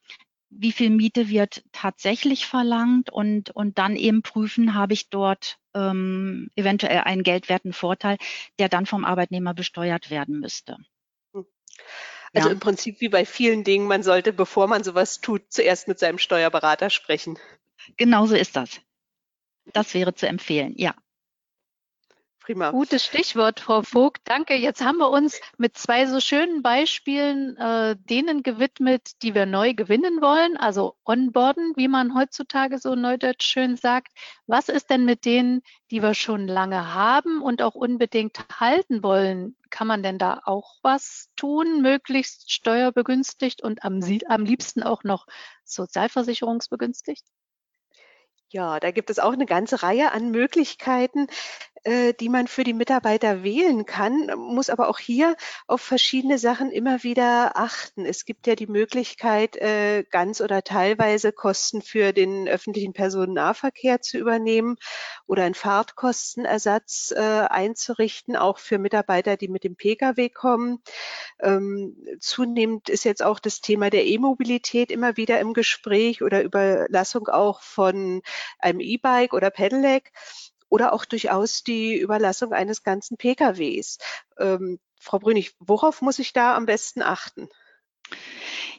wie 0.50 0.73
viel 0.73 0.91
Miete 0.91 1.29
wird 1.29 1.65
tatsächlich 1.73 2.47
verlangt 2.47 3.11
und, 3.11 3.50
und 3.50 3.79
dann 3.79 3.97
eben 3.97 4.23
prüfen, 4.23 4.75
habe 4.75 4.93
ich 4.93 5.09
dort 5.09 5.60
ähm, 5.75 6.50
eventuell 6.57 6.99
einen 6.99 7.23
geldwerten 7.23 7.73
Vorteil, 7.73 8.17
der 8.59 8.69
dann 8.69 8.87
vom 8.87 9.05
Arbeitnehmer 9.05 9.55
besteuert 9.55 10.11
werden 10.11 10.41
müsste. 10.41 10.77
Hm. 11.35 11.47
Also 12.33 12.49
ja. 12.49 12.55
im 12.55 12.61
Prinzip 12.61 13.00
wie 13.00 13.09
bei 13.09 13.25
vielen 13.25 13.65
Dingen, 13.65 13.87
man 13.87 14.03
sollte, 14.03 14.33
bevor 14.33 14.67
man 14.67 14.85
sowas 14.85 15.21
tut, 15.21 15.53
zuerst 15.53 15.89
mit 15.89 15.99
seinem 15.99 16.19
Steuerberater 16.19 16.91
sprechen. 16.91 17.39
Genau 17.97 18.27
so 18.27 18.35
ist 18.35 18.57
das. 18.57 18.81
Das 19.73 19.95
wäre 19.95 20.15
zu 20.15 20.27
empfehlen, 20.27 20.75
ja. 20.77 20.95
Prima. 22.40 22.70
Gutes 22.70 23.04
Stichwort, 23.04 23.61
Frau 23.61 23.82
Vogt. 23.82 24.23
Danke. 24.25 24.54
Jetzt 24.54 24.82
haben 24.82 24.97
wir 24.97 25.11
uns 25.11 25.38
mit 25.59 25.76
zwei 25.76 26.06
so 26.06 26.20
schönen 26.20 26.62
Beispielen 26.62 27.56
äh, 27.59 27.97
denen 27.99 28.42
gewidmet, 28.42 29.23
die 29.23 29.35
wir 29.35 29.44
neu 29.44 29.75
gewinnen 29.75 30.23
wollen, 30.23 30.56
also 30.56 30.97
onboarden, 31.04 31.75
wie 31.76 31.87
man 31.87 32.14
heutzutage 32.14 32.78
so 32.78 32.94
neudeutsch 32.94 33.44
schön 33.44 33.76
sagt. 33.76 34.09
Was 34.47 34.70
ist 34.70 34.88
denn 34.88 35.04
mit 35.04 35.26
denen, 35.26 35.61
die 35.90 36.02
wir 36.02 36.14
schon 36.14 36.49
lange 36.49 36.94
haben 36.94 37.42
und 37.42 37.61
auch 37.61 37.75
unbedingt 37.75 38.38
halten 38.59 39.02
wollen? 39.02 39.54
Kann 39.68 39.87
man 39.87 40.02
denn 40.02 40.18
da 40.18 40.40
auch 40.44 40.78
was 40.82 41.28
tun, 41.37 41.82
möglichst 41.82 42.50
steuerbegünstigt 42.50 43.62
und 43.62 43.85
am, 43.85 44.00
am 44.28 44.44
liebsten 44.44 44.82
auch 44.82 45.04
noch 45.04 45.26
sozialversicherungsbegünstigt? 45.64 47.25
Ja, 48.52 48.80
da 48.80 48.90
gibt 48.90 49.11
es 49.11 49.20
auch 49.20 49.32
eine 49.32 49.47
ganze 49.47 49.85
Reihe 49.85 50.11
an 50.11 50.32
Möglichkeiten, 50.32 51.28
die 51.87 52.28
man 52.28 52.46
für 52.46 52.64
die 52.64 52.75
Mitarbeiter 52.75 53.42
wählen 53.42 53.87
kann, 53.87 54.30
muss 54.37 54.70
aber 54.70 54.88
auch 54.88 54.99
hier 54.99 55.37
auf 55.66 55.80
verschiedene 55.80 56.38
Sachen 56.38 56.70
immer 56.70 57.02
wieder 57.02 57.56
achten. 57.56 58.04
Es 58.04 58.25
gibt 58.25 58.46
ja 58.46 58.54
die 58.54 58.66
Möglichkeit, 58.66 59.56
äh, 59.56 60.04
ganz 60.10 60.40
oder 60.40 60.62
teilweise 60.62 61.32
Kosten 61.32 61.82
für 61.82 62.12
den 62.12 62.49
öffentlichen 62.49 62.92
Personennahverkehr 62.92 64.00
zu 64.02 64.18
übernehmen 64.18 64.76
oder 65.26 65.44
einen 65.44 65.54
Fahrtkostenersatz 65.54 67.12
äh, 67.16 67.20
einzurichten, 67.20 68.37
auch 68.37 68.58
für 68.58 68.78
Mitarbeiter, 68.78 69.37
die 69.37 69.49
mit 69.49 69.64
dem 69.64 69.76
Pkw 69.76 70.28
kommen. 70.28 70.82
Ähm, 71.40 71.96
zunehmend 72.20 72.88
ist 72.88 73.04
jetzt 73.04 73.22
auch 73.22 73.38
das 73.38 73.60
Thema 73.60 73.90
der 73.90 74.06
E-Mobilität 74.06 74.90
immer 74.90 75.16
wieder 75.16 75.40
im 75.40 75.54
Gespräch 75.54 76.22
oder 76.22 76.42
Überlassung 76.42 77.28
auch 77.28 77.62
von 77.62 78.22
einem 78.58 78.80
E-Bike 78.80 79.32
oder 79.32 79.50
Pedelec 79.50 80.12
oder 80.71 80.95
auch 80.95 81.05
durchaus 81.05 81.62
die 81.62 81.99
Überlassung 81.99 82.55
eines 82.55 82.83
ganzen 82.83 83.19
PKWs. 83.19 83.99
Ähm, 84.39 84.79
Frau 84.99 85.19
Brünig, 85.19 85.55
worauf 85.59 86.00
muss 86.00 86.19
ich 86.19 86.33
da 86.33 86.57
am 86.57 86.65
besten 86.65 87.03
achten? 87.03 87.49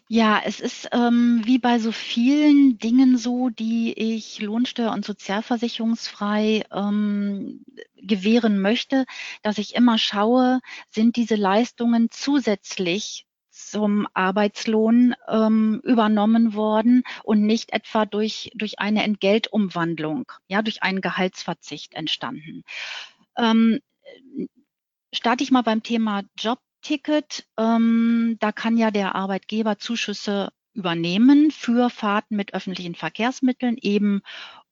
Ja, 0.08 0.42
es 0.44 0.60
ist 0.60 0.90
ähm, 0.92 1.42
wie 1.46 1.58
bei 1.58 1.80
so 1.80 1.92
vielen 1.92 2.78
Dingen 2.78 3.18
so, 3.18 3.50
die 3.50 3.94
ich 3.94 4.40
lohnsteuer- 4.40 4.92
und 4.92 5.06
sozialversicherungsfrei 5.06 6.66
ähm, 6.72 7.64
gewähren 7.96 8.60
möchte, 8.60 9.06
dass 9.42 9.58
ich 9.58 9.76
immer 9.76 9.98
schaue, 9.98 10.60
sind 10.90 11.16
diese 11.16 11.36
Leistungen 11.36 12.10
zusätzlich 12.12 13.26
zum 13.52 14.08
Arbeitslohn 14.14 15.14
ähm, 15.28 15.82
übernommen 15.84 16.54
worden 16.54 17.04
und 17.24 17.42
nicht 17.46 17.74
etwa 17.74 18.06
durch, 18.06 18.52
durch 18.56 18.80
eine 18.80 19.04
Entgeltumwandlung, 19.04 20.32
ja, 20.48 20.62
durch 20.62 20.82
einen 20.84 21.02
Gehaltsverzicht 21.02 21.94
entstanden. 21.94 22.64
Ähm, 23.38 23.80
starte 25.14 25.44
ich 25.44 25.52
mal 25.52 25.64
beim 25.64 25.84
Thema 25.84 26.24
Jobticket. 26.38 27.46
Ähm, 27.58 28.38
da 28.40 28.52
kann 28.52 28.78
ja 28.78 28.90
der 28.90 29.16
Arbeitgeber 29.16 29.78
Zuschüsse 29.78 30.50
übernehmen 30.74 31.52
für 31.52 31.90
Fahrten 31.90 32.36
mit 32.36 32.54
öffentlichen 32.54 32.96
Verkehrsmitteln, 32.96 33.78
eben 33.82 34.22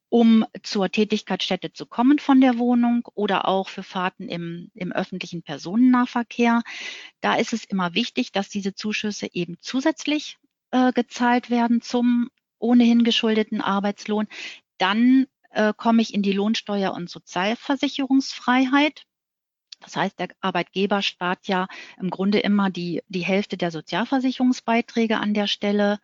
um 0.09 0.45
zur 0.63 0.89
Tätigkeitsstätte 0.89 1.71
zu 1.71 1.85
kommen 1.85 2.19
von 2.19 2.41
der 2.41 2.57
Wohnung 2.57 3.07
oder 3.13 3.47
auch 3.47 3.69
für 3.69 3.83
Fahrten 3.83 4.27
im, 4.27 4.71
im 4.73 4.91
öffentlichen 4.91 5.43
Personennahverkehr. 5.43 6.63
Da 7.21 7.35
ist 7.35 7.53
es 7.53 7.63
immer 7.63 7.93
wichtig, 7.93 8.31
dass 8.31 8.49
diese 8.49 8.73
Zuschüsse 8.73 9.27
eben 9.31 9.57
zusätzlich 9.61 10.37
äh, 10.71 10.91
gezahlt 10.91 11.49
werden 11.49 11.81
zum 11.81 12.29
ohnehin 12.57 13.03
geschuldeten 13.03 13.61
Arbeitslohn. 13.61 14.27
Dann 14.77 15.27
äh, 15.51 15.73
komme 15.75 16.01
ich 16.01 16.13
in 16.13 16.21
die 16.21 16.33
Lohnsteuer- 16.33 16.93
und 16.93 17.09
Sozialversicherungsfreiheit. 17.09 19.03
Das 19.81 19.95
heißt, 19.95 20.19
der 20.19 20.27
Arbeitgeber 20.41 21.01
spart 21.01 21.47
ja 21.47 21.67
im 21.97 22.09
Grunde 22.09 22.39
immer 22.39 22.69
die, 22.69 23.01
die 23.07 23.23
Hälfte 23.23 23.55
der 23.57 23.71
Sozialversicherungsbeiträge 23.71 25.17
an 25.17 25.33
der 25.33 25.47
Stelle. 25.47 25.99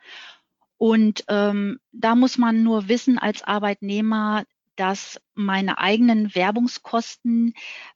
Und 0.77 1.23
ähm, 1.27 1.79
da 1.91 2.15
muss 2.15 2.37
man 2.37 2.63
nur 2.63 2.87
wissen 2.87 3.17
als 3.17 3.43
Arbeitnehmer, 3.43 4.43
dass 4.75 5.21
meine 5.33 5.77
eigenen 5.77 6.33
Werbungskosten 6.35 7.53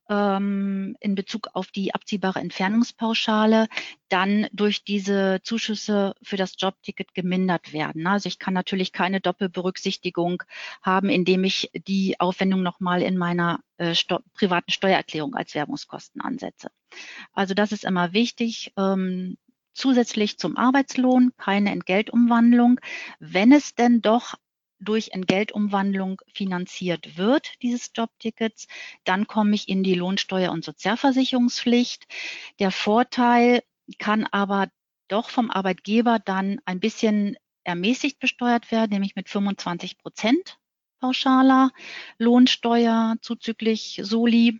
ähm, 0.10 0.96
in 1.00 1.16
Bezug 1.16 1.50
auf 1.54 1.72
die 1.72 1.94
abziehbare 1.94 2.40
Entfernungspauschale 2.40 3.68
dann 4.08 4.48
durch 4.54 4.84
diese 4.84 5.40
Zuschüsse 5.44 6.16
für 6.22 6.38
das 6.38 6.56
Jobticket 6.58 7.14
gemindert 7.14 7.74
werden. 7.74 8.08
Also 8.08 8.28
ich 8.28 8.40
kann 8.40 8.54
natürlich 8.54 8.92
keine 8.92 9.20
Doppelberücksichtigung 9.20 10.44
haben, 10.82 11.10
indem 11.10 11.44
ich 11.44 11.70
die 11.74 12.20
Aufwendung 12.20 12.64
nochmal 12.64 13.02
in 13.02 13.18
meiner 13.18 13.60
äh, 13.78 13.94
Sto 13.94 14.20
privaten 14.34 14.72
Steuererklärung 14.72 15.36
als 15.36 15.56
Werbungskosten 15.56 16.22
ansetze. 16.22 16.72
Also 17.34 17.54
das 17.54 17.72
ist 17.72 17.84
immer 17.84 18.14
wichtig. 18.14 18.74
Ähm, 18.78 19.38
zusätzlich 19.80 20.38
zum 20.38 20.58
Arbeitslohn, 20.58 21.32
keine 21.38 21.72
Entgeltumwandlung. 21.72 22.80
Wenn 23.20 23.52
es 23.52 23.76
denn 23.76 24.02
doch 24.02 24.36
durch 24.80 25.10
Entgeltumwandlung 25.12 26.22
finanziert 26.34 27.18
wird, 27.18 27.52
dieses 27.62 27.92
Jobtickets, 27.96 28.68
dann 29.04 29.28
komme 29.28 29.56
ich 29.56 29.68
in 29.68 29.84
die 29.84 29.96
Lohnsteuer- 29.96 30.52
und 30.52 30.64
Sozialversicherungspflicht. 30.64 32.06
Der 32.60 32.72
Vorteil 32.72 33.62
kann 33.98 34.26
aber 34.26 34.70
doch 35.08 35.30
vom 35.30 35.50
Arbeitgeber 35.50 36.20
dann 36.20 36.60
ein 36.66 36.80
bisschen 36.80 37.36
ermäßigt 37.64 38.20
besteuert 38.20 38.72
werden, 38.72 38.92
nämlich 38.92 39.16
mit 39.16 39.30
25 39.30 39.98
Prozent 39.98 40.60
pauschaler 41.00 41.72
Lohnsteuer 42.18 43.16
zuzüglich 43.22 44.02
Soli. 44.04 44.60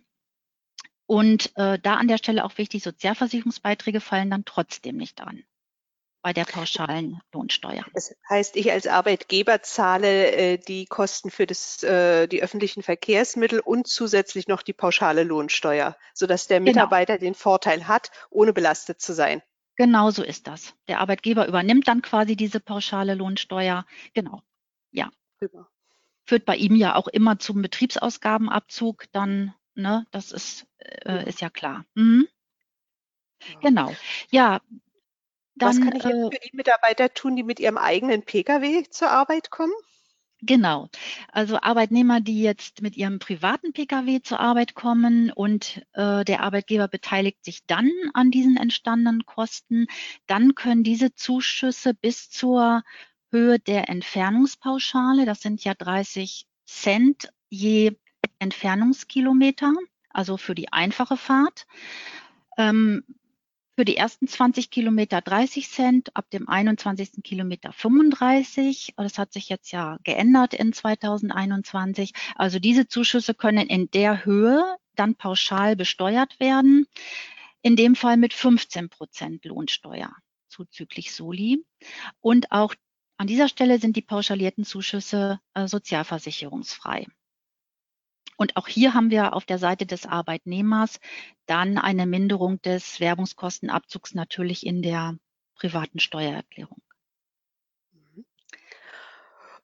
Und 1.10 1.50
äh, 1.56 1.76
da 1.80 1.94
an 1.96 2.06
der 2.06 2.18
Stelle 2.18 2.44
auch 2.44 2.56
wichtig, 2.56 2.84
Sozialversicherungsbeiträge 2.84 4.00
fallen 4.00 4.30
dann 4.30 4.44
trotzdem 4.44 4.96
nicht 4.96 5.20
an 5.20 5.42
bei 6.22 6.32
der 6.32 6.44
pauschalen 6.44 7.20
Lohnsteuer. 7.32 7.84
Das 7.94 8.14
heißt, 8.28 8.54
ich 8.54 8.70
als 8.70 8.86
Arbeitgeber 8.86 9.60
zahle 9.60 10.30
äh, 10.30 10.58
die 10.58 10.84
Kosten 10.84 11.32
für 11.32 11.48
das, 11.48 11.82
äh, 11.82 12.28
die 12.28 12.44
öffentlichen 12.44 12.84
Verkehrsmittel 12.84 13.58
und 13.58 13.88
zusätzlich 13.88 14.46
noch 14.46 14.62
die 14.62 14.72
pauschale 14.72 15.24
Lohnsteuer, 15.24 15.96
sodass 16.14 16.46
der 16.46 16.60
genau. 16.60 16.70
Mitarbeiter 16.70 17.14
genau. 17.14 17.30
den 17.30 17.34
Vorteil 17.34 17.88
hat, 17.88 18.12
ohne 18.30 18.52
belastet 18.52 19.00
zu 19.00 19.12
sein. 19.12 19.42
Genau 19.74 20.12
so 20.12 20.22
ist 20.22 20.46
das. 20.46 20.74
Der 20.86 21.00
Arbeitgeber 21.00 21.48
übernimmt 21.48 21.88
dann 21.88 22.02
quasi 22.02 22.36
diese 22.36 22.60
pauschale 22.60 23.16
Lohnsteuer. 23.16 23.84
Genau. 24.14 24.42
Ja. 24.92 25.10
Super. 25.40 25.66
Führt 26.24 26.44
bei 26.44 26.54
ihm 26.54 26.76
ja 26.76 26.94
auch 26.94 27.08
immer 27.08 27.40
zum 27.40 27.62
Betriebsausgabenabzug 27.62 29.06
dann 29.10 29.54
Ne? 29.80 30.06
Das 30.10 30.32
ist, 30.32 30.66
äh, 30.78 31.28
ist 31.28 31.40
ja 31.40 31.50
klar. 31.50 31.84
Mhm. 31.94 32.28
Genau. 33.60 33.94
Ja. 34.30 34.60
Dann, 35.56 35.68
Was 35.68 35.80
kann 35.80 35.96
ich 35.96 36.04
jetzt 36.04 36.14
äh, 36.14 36.30
für 36.30 36.48
die 36.48 36.56
Mitarbeiter 36.56 37.12
tun, 37.12 37.36
die 37.36 37.42
mit 37.42 37.60
ihrem 37.60 37.76
eigenen 37.76 38.22
Pkw 38.22 38.84
zur 38.90 39.10
Arbeit 39.10 39.50
kommen? 39.50 39.72
Genau. 40.42 40.88
Also 41.30 41.60
Arbeitnehmer, 41.60 42.22
die 42.22 42.40
jetzt 42.40 42.80
mit 42.80 42.96
ihrem 42.96 43.18
privaten 43.18 43.74
Pkw 43.74 44.22
zur 44.22 44.40
Arbeit 44.40 44.74
kommen 44.74 45.30
und 45.30 45.82
äh, 45.92 46.24
der 46.24 46.40
Arbeitgeber 46.40 46.88
beteiligt 46.88 47.44
sich 47.44 47.66
dann 47.66 47.90
an 48.14 48.30
diesen 48.30 48.56
entstandenen 48.56 49.26
Kosten, 49.26 49.86
dann 50.26 50.54
können 50.54 50.82
diese 50.82 51.14
Zuschüsse 51.14 51.92
bis 51.92 52.30
zur 52.30 52.82
Höhe 53.30 53.58
der 53.58 53.90
Entfernungspauschale, 53.90 55.26
das 55.26 55.40
sind 55.40 55.62
ja 55.62 55.74
30 55.74 56.46
Cent 56.66 57.30
je 57.50 57.96
Entfernungskilometer, 58.40 59.72
also 60.10 60.36
für 60.36 60.56
die 60.56 60.72
einfache 60.72 61.16
Fahrt, 61.16 61.66
ähm, 62.58 63.04
für 63.76 63.84
die 63.84 63.96
ersten 63.96 64.26
20 64.26 64.70
Kilometer 64.70 65.20
30 65.22 65.70
Cent, 65.70 66.16
ab 66.16 66.28
dem 66.30 66.48
21. 66.48 67.22
Kilometer 67.22 67.72
35. 67.72 68.92
Das 68.96 69.16
hat 69.16 69.32
sich 69.32 69.48
jetzt 69.48 69.70
ja 69.70 69.96
geändert 70.04 70.52
in 70.52 70.72
2021. 70.72 72.12
Also 72.34 72.58
diese 72.58 72.88
Zuschüsse 72.88 73.32
können 73.32 73.68
in 73.68 73.90
der 73.90 74.24
Höhe 74.24 74.76
dann 74.96 75.14
pauschal 75.14 75.76
besteuert 75.76 76.38
werden. 76.40 76.86
In 77.62 77.76
dem 77.76 77.94
Fall 77.94 78.18
mit 78.18 78.34
15 78.34 78.90
Prozent 78.90 79.44
Lohnsteuer 79.44 80.14
zuzüglich 80.50 81.14
Soli. 81.14 81.64
Und 82.20 82.52
auch 82.52 82.74
an 83.16 83.26
dieser 83.26 83.48
Stelle 83.48 83.78
sind 83.78 83.96
die 83.96 84.02
pauschalierten 84.02 84.64
Zuschüsse 84.64 85.40
äh, 85.54 85.66
sozialversicherungsfrei. 85.66 87.06
Und 88.40 88.56
auch 88.56 88.68
hier 88.68 88.94
haben 88.94 89.10
wir 89.10 89.34
auf 89.34 89.44
der 89.44 89.58
Seite 89.58 89.84
des 89.84 90.06
Arbeitnehmers 90.06 90.98
dann 91.44 91.76
eine 91.76 92.06
Minderung 92.06 92.58
des 92.62 92.98
Werbungskostenabzugs 92.98 94.14
natürlich 94.14 94.64
in 94.64 94.80
der 94.80 95.18
privaten 95.56 95.98
Steuererklärung. 95.98 96.80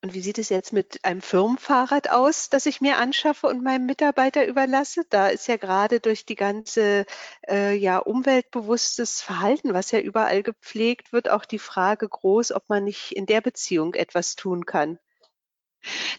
Und 0.03 0.13
wie 0.13 0.21
sieht 0.21 0.37
es 0.37 0.51
jetzt 0.51 0.75
mit 0.75 1.03
einem 1.07 1.23
Firmenfahrrad 1.23 2.11
aus, 2.11 2.51
das 2.51 2.67
ich 2.67 2.83
mir 2.83 2.99
anschaffe 2.99 3.47
und 3.47 3.65
meinem 3.65 3.87
Mitarbeiter 3.87 4.47
überlasse? 4.47 5.07
Da 5.09 5.29
ist 5.29 5.49
ja 5.49 5.57
gerade 5.57 5.99
durch 5.99 6.27
die 6.27 6.37
ganze 6.37 7.07
äh, 7.49 7.75
ja, 7.75 7.97
umweltbewusstes 7.97 9.23
Verhalten, 9.23 9.73
was 9.73 9.91
ja 9.91 10.01
überall 10.01 10.43
gepflegt 10.43 11.15
wird, 11.15 11.31
auch 11.31 11.47
die 11.47 11.59
Frage 11.59 12.07
groß, 12.07 12.53
ob 12.53 12.69
man 12.69 12.85
nicht 12.85 13.13
in 13.13 13.25
der 13.25 13.41
Beziehung 13.41 13.95
etwas 13.95 14.37
tun 14.37 14.67
kann. 14.67 14.99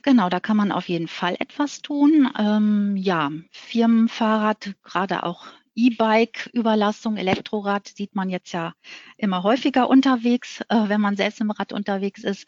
Genau, 0.04 0.30
da 0.30 0.40
kann 0.40 0.58
man 0.58 0.72
auf 0.72 0.90
jeden 0.90 1.08
Fall 1.08 1.36
etwas 1.40 1.82
tun. 1.82 2.30
Ähm, 2.38 2.96
ja, 2.98 3.32
Firmenfahrrad, 3.52 4.76
gerade 4.84 5.24
auch 5.24 5.48
E-Bike-Überlassung, 5.76 7.18
Elektrorad 7.18 7.88
sieht 7.88 8.16
man 8.16 8.30
jetzt 8.30 8.52
ja 8.52 8.74
immer 9.16 9.44
häufiger 9.44 9.90
unterwegs, 9.90 10.62
äh, 10.70 10.90
wenn 10.90 11.02
man 11.02 11.16
selbst 11.16 11.40
im 11.40 11.52
Rad 11.52 11.72
unterwegs 11.72 12.24
ist. 12.24 12.48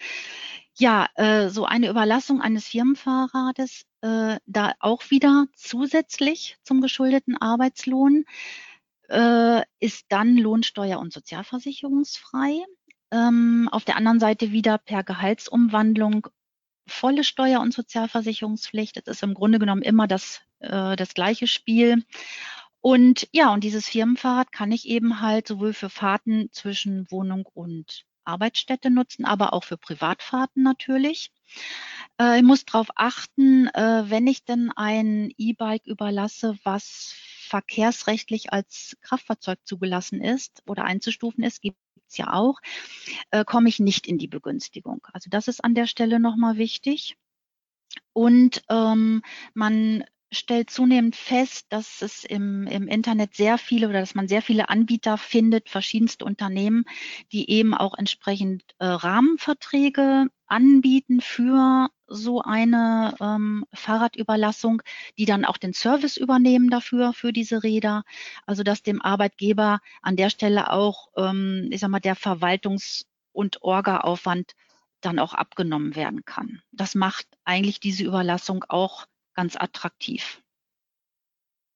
Ja, 0.77 1.07
äh, 1.15 1.49
so 1.49 1.65
eine 1.65 1.89
Überlassung 1.89 2.41
eines 2.41 2.65
Firmenfahrrades, 2.67 3.85
äh, 4.01 4.37
da 4.47 4.73
auch 4.79 5.03
wieder 5.11 5.45
zusätzlich 5.55 6.57
zum 6.63 6.81
geschuldeten 6.81 7.37
Arbeitslohn, 7.37 8.25
äh, 9.09 9.61
ist 9.79 10.05
dann 10.09 10.37
Lohnsteuer- 10.37 10.99
und 10.99 11.13
sozialversicherungsfrei. 11.13 12.63
Ähm, 13.11 13.69
auf 13.71 13.85
der 13.85 13.97
anderen 13.97 14.19
Seite 14.19 14.51
wieder 14.51 14.77
per 14.77 15.03
Gehaltsumwandlung 15.03 16.27
volle 16.89 17.23
Steuer- 17.23 17.61
und 17.61 17.73
Sozialversicherungspflicht. 17.73 18.97
Es 18.97 19.07
ist 19.07 19.23
im 19.23 19.33
Grunde 19.33 19.59
genommen 19.59 19.81
immer 19.81 20.07
das, 20.07 20.41
äh, 20.59 20.95
das 20.95 21.13
gleiche 21.13 21.47
Spiel. 21.47 22.03
Und 22.81 23.27
ja, 23.31 23.53
und 23.53 23.63
dieses 23.63 23.87
Firmenfahrrad 23.87 24.51
kann 24.51 24.71
ich 24.71 24.87
eben 24.87 25.21
halt 25.21 25.47
sowohl 25.47 25.73
für 25.73 25.89
Fahrten 25.89 26.49
zwischen 26.51 27.09
Wohnung 27.11 27.45
und 27.53 28.05
Arbeitsstätte 28.23 28.89
nutzen, 28.89 29.25
aber 29.25 29.53
auch 29.53 29.63
für 29.63 29.77
Privatfahrten 29.77 30.63
natürlich. 30.63 31.31
Äh, 32.19 32.37
ich 32.37 32.43
muss 32.43 32.65
darauf 32.65 32.87
achten, 32.95 33.67
äh, 33.67 34.03
wenn 34.07 34.27
ich 34.27 34.45
denn 34.45 34.71
ein 34.75 35.31
E-Bike 35.37 35.87
überlasse, 35.87 36.57
was 36.63 37.15
verkehrsrechtlich 37.49 38.53
als 38.53 38.95
Kraftfahrzeug 39.01 39.59
zugelassen 39.63 40.21
ist 40.21 40.61
oder 40.67 40.85
einzustufen 40.85 41.43
ist, 41.43 41.61
gibt 41.61 41.77
es 42.09 42.17
ja 42.17 42.33
auch, 42.33 42.59
äh, 43.31 43.45
komme 43.45 43.69
ich 43.69 43.79
nicht 43.79 44.07
in 44.07 44.17
die 44.17 44.27
Begünstigung. 44.27 45.05
Also 45.13 45.29
das 45.29 45.47
ist 45.47 45.63
an 45.63 45.75
der 45.75 45.87
Stelle 45.87 46.19
nochmal 46.19 46.57
wichtig. 46.57 47.15
Und 48.13 48.63
ähm, 48.69 49.21
man 49.53 50.03
stellt 50.31 50.69
zunehmend 50.69 51.15
fest, 51.15 51.67
dass 51.69 52.01
es 52.01 52.23
im, 52.23 52.67
im 52.67 52.87
Internet 52.87 53.35
sehr 53.35 53.57
viele 53.57 53.89
oder 53.89 53.99
dass 53.99 54.15
man 54.15 54.27
sehr 54.27 54.41
viele 54.41 54.69
Anbieter 54.69 55.17
findet, 55.17 55.69
verschiedenste 55.69 56.25
Unternehmen, 56.25 56.85
die 57.31 57.49
eben 57.49 57.73
auch 57.73 57.97
entsprechend 57.97 58.63
äh, 58.79 58.85
Rahmenverträge 58.85 60.27
anbieten 60.47 61.21
für 61.21 61.89
so 62.07 62.41
eine 62.41 63.15
ähm, 63.19 63.65
Fahrradüberlassung, 63.73 64.81
die 65.17 65.25
dann 65.25 65.45
auch 65.45 65.57
den 65.57 65.73
Service 65.73 66.17
übernehmen 66.17 66.69
dafür, 66.69 67.13
für 67.13 67.31
diese 67.31 67.63
Räder. 67.63 68.03
Also 68.45 68.63
dass 68.63 68.83
dem 68.83 69.01
Arbeitgeber 69.01 69.79
an 70.01 70.15
der 70.15 70.29
Stelle 70.29 70.71
auch, 70.71 71.09
ähm, 71.17 71.69
ich 71.71 71.79
sag 71.79 71.89
mal, 71.89 71.99
der 71.99 72.15
Verwaltungs- 72.15 73.05
und 73.31 73.61
Orga-Aufwand 73.61 74.53
dann 75.01 75.19
auch 75.19 75.33
abgenommen 75.33 75.95
werden 75.95 76.25
kann. 76.25 76.61
Das 76.71 76.95
macht 76.95 77.25
eigentlich 77.45 77.79
diese 77.79 78.03
Überlassung 78.03 78.65
auch 78.67 79.05
ganz 79.39 79.55
attraktiv. 79.55 80.41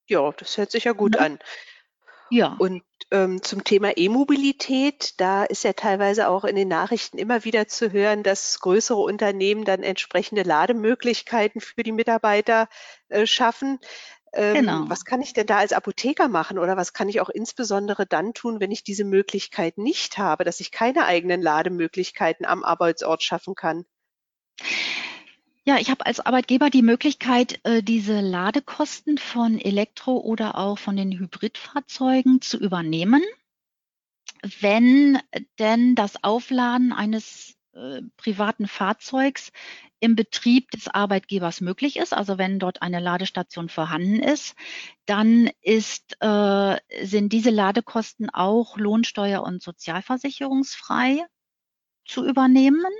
Ja, 0.06 0.32
das 0.32 0.58
hört 0.58 0.70
sich 0.70 0.84
ja 0.84 0.92
gut 0.92 1.14
Ne? 1.14 1.20
an. 1.20 1.38
Ja. 2.30 2.56
Und 2.58 2.82
ähm, 3.10 3.42
zum 3.42 3.64
Thema 3.64 3.96
E-Mobilität, 3.96 5.14
da 5.18 5.44
ist 5.44 5.64
ja 5.64 5.72
teilweise 5.72 6.28
auch 6.28 6.44
in 6.44 6.56
den 6.56 6.68
Nachrichten 6.68 7.16
immer 7.16 7.44
wieder 7.44 7.66
zu 7.68 7.90
hören, 7.92 8.22
dass 8.22 8.60
größere 8.60 9.00
Unternehmen 9.00 9.64
dann 9.64 9.82
entsprechende 9.82 10.42
Lademöglichkeiten 10.42 11.60
für 11.62 11.82
die 11.82 11.92
Mitarbeiter 11.92 12.68
äh, 13.08 13.26
schaffen. 13.26 13.78
Ähm, 14.34 14.54
Genau. 14.58 14.84
was 14.88 15.04
kann 15.06 15.22
ich 15.22 15.32
denn 15.32 15.46
da 15.46 15.58
als 15.58 15.72
Apotheker 15.72 16.28
machen 16.28 16.58
oder 16.58 16.76
was 16.76 16.92
kann 16.92 17.08
ich 17.08 17.20
auch 17.22 17.30
insbesondere 17.30 18.06
dann 18.06 18.34
tun, 18.34 18.60
wenn 18.60 18.72
ich 18.72 18.84
diese 18.84 19.04
Möglichkeit 19.04 19.78
nicht 19.78 20.18
habe, 20.18 20.44
dass 20.44 20.60
ich 20.60 20.70
keine 20.70 21.06
eigenen 21.06 21.40
Lademöglichkeiten 21.40 22.44
am 22.46 22.62
Arbeitsort 22.64 23.22
schaffen 23.22 23.54
kann? 23.54 23.86
Ja, 25.66 25.78
ich 25.78 25.88
habe 25.90 26.04
als 26.04 26.20
Arbeitgeber 26.20 26.68
die 26.68 26.82
Möglichkeit, 26.82 27.58
äh, 27.64 27.82
diese 27.82 28.20
Ladekosten 28.20 29.16
von 29.16 29.58
Elektro- 29.58 30.20
oder 30.20 30.58
auch 30.58 30.78
von 30.78 30.94
den 30.94 31.10
Hybridfahrzeugen 31.12 32.42
zu 32.42 32.58
übernehmen, 32.58 33.22
wenn 34.60 35.18
denn 35.58 35.94
das 35.94 36.22
Aufladen 36.22 36.92
eines 36.92 37.56
äh, 37.72 38.02
privaten 38.18 38.68
Fahrzeugs 38.68 39.52
im 40.00 40.16
Betrieb 40.16 40.70
des 40.70 40.88
Arbeitgebers 40.88 41.62
möglich 41.62 41.96
ist, 41.96 42.12
also 42.12 42.36
wenn 42.36 42.58
dort 42.58 42.82
eine 42.82 43.00
Ladestation 43.00 43.70
vorhanden 43.70 44.22
ist, 44.22 44.54
dann 45.06 45.48
ist, 45.62 46.16
äh, 46.20 46.78
sind 47.04 47.32
diese 47.32 47.50
Ladekosten 47.50 48.28
auch 48.28 48.76
lohnsteuer- 48.76 49.42
und 49.42 49.62
sozialversicherungsfrei 49.62 51.24
zu 52.04 52.24
übernehmen. 52.24 52.92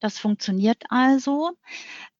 Das 0.00 0.18
funktioniert 0.18 0.84
also. 0.90 1.52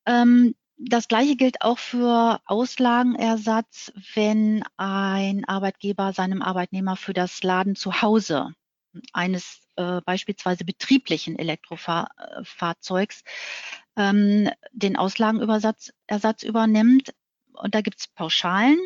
Ähm, 0.06 0.54
das 0.76 1.08
Gleiche 1.08 1.36
gilt 1.36 1.62
auch 1.62 1.78
für 1.78 2.40
Auslagenersatz, 2.46 3.92
wenn 4.14 4.64
ein 4.76 5.44
Arbeitgeber 5.44 6.12
seinem 6.12 6.42
Arbeitnehmer 6.42 6.96
für 6.96 7.12
das 7.12 7.42
Laden 7.42 7.76
zu 7.76 8.02
Hause 8.02 8.54
eines 9.12 9.60
äh, 9.76 10.00
beispielsweise 10.02 10.64
betrieblichen 10.64 11.38
Elektrofahrzeugs 11.38 13.22
ähm, 13.96 14.50
den 14.72 14.96
Auslagenersatz 14.96 15.92
Ersatz 16.06 16.42
übernimmt. 16.42 17.14
Und 17.52 17.74
da 17.74 17.80
gibt 17.80 18.00
es 18.00 18.08
Pauschalen 18.08 18.78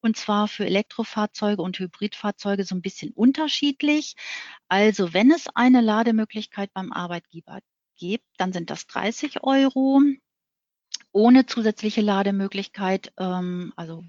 und 0.00 0.16
zwar 0.16 0.48
für 0.48 0.64
Elektrofahrzeuge 0.64 1.62
und 1.62 1.78
Hybridfahrzeuge 1.78 2.64
so 2.64 2.74
ein 2.74 2.82
bisschen 2.82 3.12
unterschiedlich. 3.12 4.14
Also 4.68 5.12
wenn 5.12 5.30
es 5.30 5.46
eine 5.54 5.80
Lademöglichkeit 5.80 6.72
beim 6.72 6.92
Arbeitgeber 6.92 7.60
gibt, 7.96 8.26
dann 8.36 8.52
sind 8.52 8.70
das 8.70 8.86
30 8.86 9.42
Euro. 9.42 10.00
Ohne 11.12 11.46
zusätzliche 11.46 12.00
Lademöglichkeit, 12.00 13.12
ähm, 13.18 13.72
also 13.76 14.04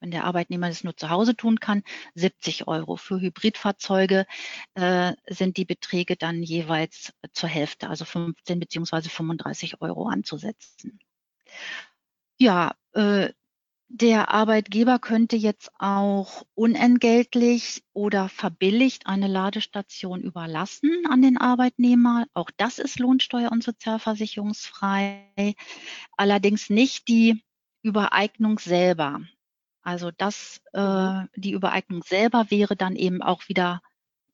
wenn 0.00 0.10
der 0.10 0.24
Arbeitnehmer 0.24 0.68
das 0.68 0.84
nur 0.84 0.96
zu 0.96 1.10
Hause 1.10 1.36
tun 1.36 1.58
kann, 1.58 1.82
70 2.14 2.68
Euro. 2.68 2.96
Für 2.96 3.20
Hybridfahrzeuge 3.20 4.26
äh, 4.74 5.12
sind 5.28 5.56
die 5.56 5.64
Beträge 5.64 6.16
dann 6.16 6.42
jeweils 6.42 7.12
zur 7.32 7.48
Hälfte, 7.48 7.88
also 7.88 8.04
15 8.04 8.60
beziehungsweise 8.60 9.08
35 9.08 9.80
Euro 9.80 10.08
anzusetzen. 10.08 11.00
Ja, 12.38 12.74
äh, 12.92 13.32
der 13.88 14.30
Arbeitgeber 14.30 14.98
könnte 14.98 15.36
jetzt 15.36 15.70
auch 15.78 16.42
unentgeltlich 16.54 17.84
oder 17.92 18.28
verbilligt 18.28 19.06
eine 19.06 19.28
Ladestation 19.28 20.20
überlassen 20.22 20.90
an 21.08 21.22
den 21.22 21.38
Arbeitnehmer. 21.38 22.26
Auch 22.34 22.50
das 22.56 22.78
ist 22.78 22.98
lohnsteuer- 22.98 23.52
und 23.52 23.62
sozialversicherungsfrei. 23.62 25.54
Allerdings 26.16 26.68
nicht 26.68 27.08
die 27.08 27.44
Übereignung 27.82 28.58
selber. 28.58 29.20
Also 29.82 30.10
das, 30.10 30.60
äh, 30.72 31.22
die 31.36 31.52
Übereignung 31.52 32.02
selber 32.02 32.50
wäre 32.50 32.74
dann 32.74 32.96
eben 32.96 33.22
auch 33.22 33.48
wieder 33.48 33.82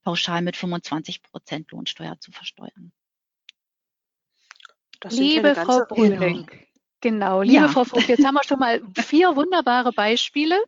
pauschal 0.03 0.41
mit 0.41 0.57
25 0.57 1.23
Prozent 1.23 1.71
Lohnsteuer 1.71 2.19
zu 2.19 2.33
versteuern. 2.33 2.93
Liebe 5.11 5.49
ja 5.49 5.55
Frau 5.55 5.85
Brüning, 5.85 6.49
genau, 7.03 7.43
liebe 7.43 7.57
ja. 7.57 7.69
Frau 7.69 7.85
Vogt, 7.85 8.09
jetzt 8.09 8.25
haben 8.25 8.35
wir 8.35 8.45
schon 8.45 8.59
mal 8.59 8.81
vier 8.97 9.37
wunderbare 9.37 9.93
Beispiele, 9.93 10.59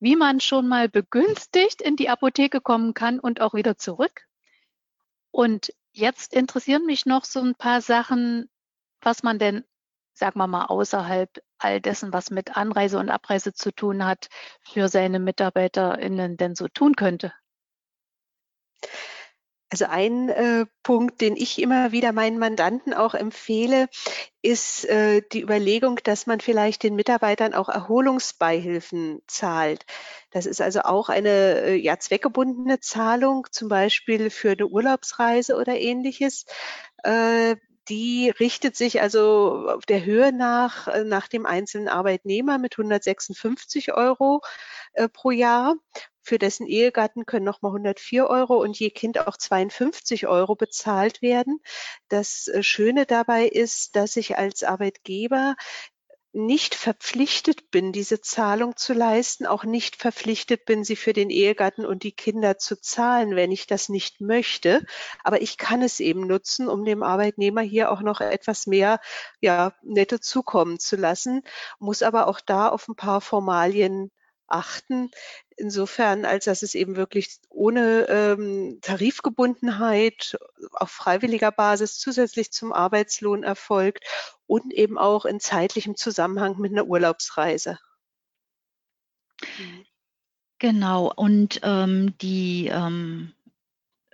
wie 0.00 0.16
man 0.16 0.40
schon 0.40 0.66
mal 0.66 0.88
begünstigt 0.88 1.80
in 1.80 1.94
die 1.94 2.08
Apotheke 2.08 2.60
kommen 2.60 2.94
kann 2.94 3.20
und 3.20 3.40
auch 3.40 3.54
wieder 3.54 3.76
zurück. 3.76 4.26
Und 5.30 5.72
jetzt 5.92 6.34
interessieren 6.34 6.84
mich 6.86 7.06
noch 7.06 7.24
so 7.24 7.40
ein 7.40 7.54
paar 7.54 7.80
Sachen, 7.80 8.50
was 9.00 9.22
man 9.22 9.38
denn, 9.38 9.64
sagen 10.14 10.38
wir 10.40 10.48
mal, 10.48 10.66
außerhalb 10.66 11.30
all 11.58 11.80
dessen, 11.80 12.12
was 12.12 12.30
mit 12.30 12.56
Anreise 12.56 12.98
und 12.98 13.10
Abreise 13.10 13.52
zu 13.52 13.70
tun 13.70 14.04
hat, 14.04 14.28
für 14.62 14.88
seine 14.88 15.20
MitarbeiterInnen 15.20 16.36
denn 16.36 16.56
so 16.56 16.66
tun 16.68 16.96
könnte. 16.96 17.32
Also 19.70 19.84
ein 19.86 20.28
äh, 20.28 20.66
Punkt, 20.82 21.20
den 21.20 21.36
ich 21.36 21.62
immer 21.62 21.92
wieder 21.92 22.12
meinen 22.12 22.38
Mandanten 22.38 22.92
auch 22.92 23.14
empfehle, 23.14 23.88
ist 24.42 24.84
äh, 24.86 25.22
die 25.32 25.42
Überlegung, 25.42 26.00
dass 26.02 26.26
man 26.26 26.40
vielleicht 26.40 26.82
den 26.82 26.96
Mitarbeitern 26.96 27.54
auch 27.54 27.68
Erholungsbeihilfen 27.68 29.22
zahlt. 29.28 29.86
Das 30.32 30.46
ist 30.46 30.60
also 30.60 30.80
auch 30.80 31.08
eine 31.08 31.62
äh, 31.62 31.74
ja, 31.76 31.98
zweckgebundene 31.98 32.80
Zahlung, 32.80 33.46
zum 33.52 33.68
Beispiel 33.68 34.30
für 34.30 34.52
eine 34.52 34.66
Urlaubsreise 34.66 35.54
oder 35.54 35.78
ähnliches. 35.78 36.46
Äh, 37.04 37.54
die 37.88 38.30
richtet 38.30 38.76
sich 38.76 39.00
also 39.00 39.68
auf 39.68 39.86
der 39.86 40.04
Höhe 40.04 40.32
nach, 40.32 40.88
äh, 40.88 41.04
nach 41.04 41.28
dem 41.28 41.46
einzelnen 41.46 41.88
Arbeitnehmer 41.88 42.58
mit 42.58 42.74
156 42.74 43.92
Euro 43.92 44.40
äh, 44.94 45.08
pro 45.08 45.30
Jahr. 45.30 45.76
Für 46.30 46.38
dessen 46.38 46.68
Ehegatten 46.68 47.26
können 47.26 47.44
nochmal 47.44 47.72
104 47.72 48.28
Euro 48.28 48.62
und 48.62 48.78
je 48.78 48.90
Kind 48.90 49.18
auch 49.26 49.36
52 49.36 50.28
Euro 50.28 50.54
bezahlt 50.54 51.22
werden. 51.22 51.58
Das 52.08 52.46
äh, 52.46 52.62
Schöne 52.62 53.04
dabei 53.04 53.46
ist, 53.48 53.96
dass 53.96 54.14
ich 54.14 54.38
als 54.38 54.62
Arbeitgeber 54.62 55.56
nicht 56.32 56.76
verpflichtet 56.76 57.72
bin, 57.72 57.90
diese 57.90 58.20
Zahlung 58.20 58.76
zu 58.76 58.92
leisten, 58.92 59.44
auch 59.44 59.64
nicht 59.64 59.96
verpflichtet 59.96 60.66
bin, 60.66 60.84
sie 60.84 60.94
für 60.94 61.12
den 61.12 61.30
Ehegatten 61.30 61.84
und 61.84 62.04
die 62.04 62.12
Kinder 62.12 62.58
zu 62.58 62.80
zahlen, 62.80 63.34
wenn 63.34 63.50
ich 63.50 63.66
das 63.66 63.88
nicht 63.88 64.20
möchte. 64.20 64.86
Aber 65.24 65.42
ich 65.42 65.58
kann 65.58 65.82
es 65.82 65.98
eben 65.98 66.28
nutzen, 66.28 66.68
um 66.68 66.84
dem 66.84 67.02
Arbeitnehmer 67.02 67.62
hier 67.62 67.90
auch 67.90 68.02
noch 68.02 68.20
etwas 68.20 68.68
mehr 68.68 69.00
ja, 69.40 69.74
netto 69.82 70.18
zukommen 70.18 70.78
zu 70.78 70.94
lassen, 70.94 71.42
muss 71.80 72.04
aber 72.04 72.28
auch 72.28 72.38
da 72.38 72.68
auf 72.68 72.86
ein 72.86 72.94
paar 72.94 73.20
Formalien 73.20 74.12
achten. 74.50 75.10
Insofern, 75.56 76.24
als 76.24 76.46
dass 76.46 76.62
es 76.62 76.74
eben 76.74 76.96
wirklich 76.96 77.38
ohne 77.48 78.06
ähm, 78.08 78.78
Tarifgebundenheit 78.82 80.38
auf 80.72 80.90
freiwilliger 80.90 81.52
Basis 81.52 81.98
zusätzlich 81.98 82.52
zum 82.52 82.72
Arbeitslohn 82.72 83.42
erfolgt 83.42 84.04
und 84.46 84.72
eben 84.72 84.98
auch 84.98 85.24
in 85.24 85.40
zeitlichem 85.40 85.96
Zusammenhang 85.96 86.58
mit 86.58 86.72
einer 86.72 86.86
Urlaubsreise. 86.86 87.78
Mhm. 89.42 89.84
Genau, 90.58 91.10
und 91.10 91.60
ähm, 91.62 92.18
die 92.18 92.66
ähm, 92.66 93.32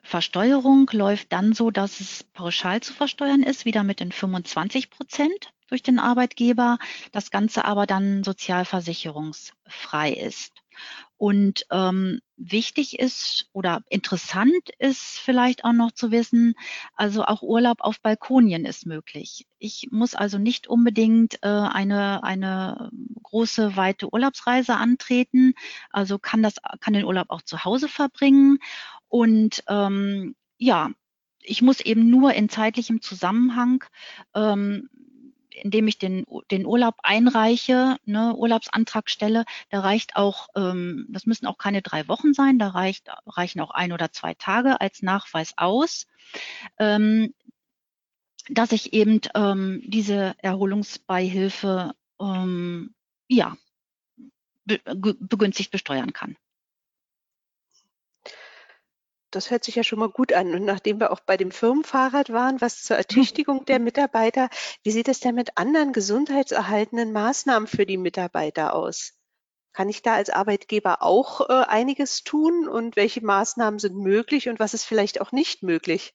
Versteuerung 0.04 0.88
läuft 0.92 1.32
dann 1.32 1.52
so, 1.52 1.72
dass 1.72 1.98
es 1.98 2.22
pauschal 2.22 2.80
zu 2.80 2.92
versteuern 2.92 3.42
ist, 3.42 3.64
wieder 3.64 3.82
mit 3.82 3.98
den 3.98 4.12
25 4.12 4.90
Prozent 4.90 5.52
durch 5.66 5.82
den 5.82 5.98
Arbeitgeber, 5.98 6.78
das 7.12 7.30
Ganze 7.30 7.64
aber 7.64 7.86
dann 7.86 8.24
sozialversicherungsfrei 8.24 10.12
ist. 10.12 10.52
Und 11.16 11.66
ähm, 11.70 12.20
wichtig 12.36 12.98
ist 12.98 13.48
oder 13.52 13.82
interessant 13.88 14.70
ist 14.78 15.18
vielleicht 15.18 15.64
auch 15.64 15.72
noch 15.72 15.92
zu 15.92 16.10
wissen, 16.10 16.54
also 16.94 17.24
auch 17.24 17.40
Urlaub 17.42 17.78
auf 17.80 18.00
Balkonien 18.02 18.66
ist 18.66 18.84
möglich. 18.84 19.46
Ich 19.58 19.88
muss 19.90 20.14
also 20.14 20.36
nicht 20.36 20.66
unbedingt 20.66 21.38
äh, 21.42 21.48
eine, 21.48 22.22
eine 22.22 22.90
große, 23.22 23.76
weite 23.76 24.12
Urlaubsreise 24.12 24.76
antreten, 24.76 25.54
also 25.90 26.18
kann, 26.18 26.42
das, 26.42 26.56
kann 26.80 26.92
den 26.92 27.04
Urlaub 27.04 27.30
auch 27.30 27.42
zu 27.42 27.64
Hause 27.64 27.88
verbringen. 27.88 28.58
Und 29.08 29.64
ähm, 29.68 30.36
ja, 30.58 30.90
ich 31.42 31.62
muss 31.62 31.80
eben 31.80 32.10
nur 32.10 32.34
in 32.34 32.48
zeitlichem 32.48 33.00
Zusammenhang 33.00 33.84
ähm, 34.34 34.90
indem 35.62 35.88
ich 35.88 35.98
den, 35.98 36.24
den 36.50 36.66
Urlaub 36.66 36.96
einreiche, 37.02 37.96
ne, 38.04 38.34
Urlaubsantrag 38.34 39.10
stelle, 39.10 39.44
da 39.70 39.80
reicht 39.80 40.16
auch, 40.16 40.48
ähm, 40.54 41.06
das 41.08 41.26
müssen 41.26 41.46
auch 41.46 41.58
keine 41.58 41.82
drei 41.82 42.08
Wochen 42.08 42.34
sein, 42.34 42.58
da 42.58 42.68
reicht, 42.68 43.08
reichen 43.26 43.60
auch 43.60 43.70
ein 43.70 43.92
oder 43.92 44.12
zwei 44.12 44.34
Tage 44.34 44.80
als 44.80 45.02
Nachweis 45.02 45.54
aus, 45.56 46.06
ähm, 46.78 47.34
dass 48.48 48.72
ich 48.72 48.92
eben 48.92 49.20
ähm, 49.34 49.82
diese 49.84 50.34
Erholungsbeihilfe 50.38 51.94
ähm, 52.20 52.94
ja, 53.28 53.56
be 54.64 54.80
begünstigt 55.20 55.70
besteuern 55.70 56.12
kann. 56.12 56.36
Das 59.36 59.50
hört 59.50 59.64
sich 59.64 59.74
ja 59.74 59.84
schon 59.84 59.98
mal 59.98 60.08
gut 60.08 60.32
an. 60.32 60.54
Und 60.54 60.64
nachdem 60.64 60.98
wir 60.98 61.12
auch 61.12 61.20
bei 61.20 61.36
dem 61.36 61.50
Firmenfahrrad 61.50 62.32
waren, 62.32 62.58
was 62.62 62.82
zur 62.82 62.96
Ertüchtigung 62.96 63.66
der 63.66 63.78
Mitarbeiter, 63.78 64.48
wie 64.82 64.90
sieht 64.90 65.08
es 65.08 65.20
denn 65.20 65.34
mit 65.34 65.58
anderen 65.58 65.92
gesundheitserhaltenden 65.92 67.12
Maßnahmen 67.12 67.68
für 67.68 67.84
die 67.84 67.98
Mitarbeiter 67.98 68.74
aus? 68.74 69.12
Kann 69.74 69.90
ich 69.90 70.00
da 70.00 70.14
als 70.14 70.30
Arbeitgeber 70.30 71.02
auch 71.02 71.50
äh, 71.50 71.52
einiges 71.52 72.24
tun? 72.24 72.66
Und 72.66 72.96
welche 72.96 73.22
Maßnahmen 73.22 73.78
sind 73.78 73.98
möglich 73.98 74.48
und 74.48 74.58
was 74.58 74.72
ist 74.72 74.84
vielleicht 74.84 75.20
auch 75.20 75.32
nicht 75.32 75.62
möglich? 75.62 76.14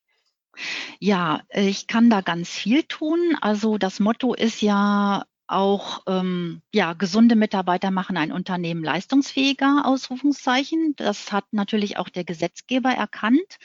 Ja, 0.98 1.42
ich 1.50 1.86
kann 1.86 2.10
da 2.10 2.22
ganz 2.22 2.50
viel 2.50 2.82
tun. 2.82 3.38
Also 3.40 3.78
das 3.78 4.00
Motto 4.00 4.34
ist 4.34 4.64
ja 4.64 5.26
auch 5.52 6.02
ähm, 6.08 6.62
ja, 6.74 6.94
gesunde 6.94 7.36
Mitarbeiter 7.36 7.92
machen 7.92 8.18
ein 8.18 8.32
Unternehmen 8.32 8.84
leistungsfähiger, 8.84 9.84
Ausrufungszeichen. 9.86 10.96
Das 10.96 11.32
hat 11.32 11.46
natürlich 11.52 11.98
auch 11.98 12.10
der 12.10 12.24
Gesetzgeber 12.24 12.92
erkannt 12.92 13.58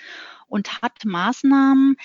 und 0.49 0.83
hat 0.83 1.05
Maßnahmen, 1.05 1.97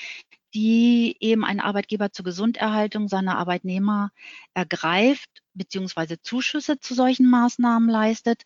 die 0.54 1.18
eben 1.20 1.46
ein 1.46 1.60
Arbeitgeber 1.60 2.12
zur 2.12 2.26
Gesunderhaltung 2.26 3.08
seiner 3.08 3.38
Arbeitnehmer 3.38 4.12
ergreift, 4.54 5.30
beziehungsweise 5.54 6.22
Zuschüsse 6.22 6.80
zu 6.80 6.94
solchen 6.94 7.30
Maßnahmen 7.30 7.90
leistet, 7.90 8.44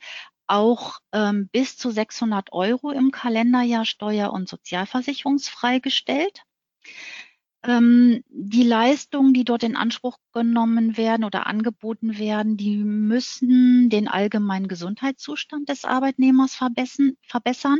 auch 0.47 0.99
ähm, 1.11 1.49
bis 1.51 1.77
zu 1.77 1.89
600 1.89 2.51
Euro 2.53 2.91
im 2.91 3.11
Kalenderjahr 3.11 3.85
steuer- 3.85 4.33
und 4.33 4.47
sozialversicherungsfrei 4.47 5.79
gestellt. 5.79 6.43
Ähm, 7.65 8.23
die 8.29 8.63
Leistungen, 8.63 9.33
die 9.33 9.43
dort 9.43 9.63
in 9.63 9.75
Anspruch 9.75 10.17
genommen 10.33 10.97
werden 10.97 11.23
oder 11.23 11.47
angeboten 11.47 12.19
werden, 12.19 12.57
die 12.57 12.77
müssen 12.77 13.89
den 13.89 14.07
allgemeinen 14.07 14.67
Gesundheitszustand 14.67 15.67
des 15.67 15.83
Arbeitnehmers 15.83 16.55
verbessern 16.55 17.79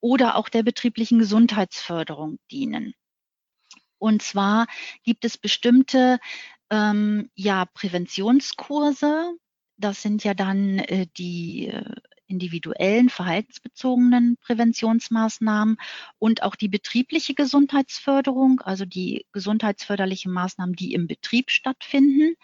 oder 0.00 0.36
auch 0.36 0.48
der 0.48 0.62
betrieblichen 0.62 1.18
Gesundheitsförderung 1.18 2.38
dienen. 2.50 2.94
Und 3.98 4.22
zwar 4.22 4.66
gibt 5.02 5.24
es 5.26 5.36
bestimmte 5.36 6.18
ähm, 6.70 7.30
ja, 7.34 7.66
Präventionskurse. 7.66 9.36
Das 9.76 10.00
sind 10.00 10.24
ja 10.24 10.32
dann 10.32 10.78
äh, 10.78 11.06
die 11.18 11.68
äh, 11.68 11.94
individuellen, 12.26 13.08
verhaltensbezogenen 13.08 14.36
Präventionsmaßnahmen 14.38 15.76
und 16.18 16.42
auch 16.42 16.56
die 16.56 16.68
betriebliche 16.68 17.34
Gesundheitsförderung, 17.34 18.60
also 18.60 18.84
die 18.84 19.26
gesundheitsförderlichen 19.32 20.32
Maßnahmen, 20.32 20.74
die 20.74 20.92
im 20.92 21.06
Betrieb 21.06 21.50
stattfinden, 21.50 22.34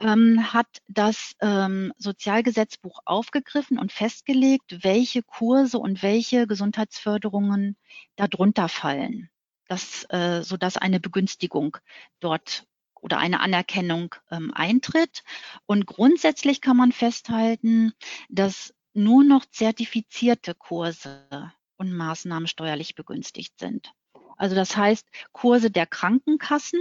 ähm, 0.00 0.52
hat 0.52 0.82
das 0.88 1.32
ähm, 1.40 1.92
Sozialgesetzbuch 1.98 3.00
aufgegriffen 3.04 3.78
und 3.78 3.92
festgelegt, 3.92 4.84
welche 4.84 5.22
Kurse 5.22 5.78
und 5.78 6.02
welche 6.02 6.46
Gesundheitsförderungen 6.46 7.76
darunter 8.16 8.68
fallen. 8.68 9.30
Das, 9.68 10.04
äh, 10.10 10.42
sodass 10.42 10.76
eine 10.76 11.00
Begünstigung 11.00 11.78
dort 12.20 12.66
oder 13.06 13.18
eine 13.18 13.40
Anerkennung 13.40 14.14
ähm, 14.30 14.52
eintritt. 14.54 15.22
Und 15.66 15.86
grundsätzlich 15.86 16.60
kann 16.60 16.76
man 16.76 16.92
festhalten, 16.92 17.92
dass 18.28 18.74
nur 18.96 19.24
noch 19.24 19.44
zertifizierte 19.46 20.54
Kurse 20.54 21.52
und 21.76 21.92
Maßnahmen 21.92 22.48
steuerlich 22.48 22.94
begünstigt 22.94 23.58
sind. 23.58 23.92
Also 24.36 24.54
das 24.54 24.76
heißt, 24.76 25.06
Kurse 25.32 25.70
der 25.70 25.86
Krankenkassen, 25.86 26.80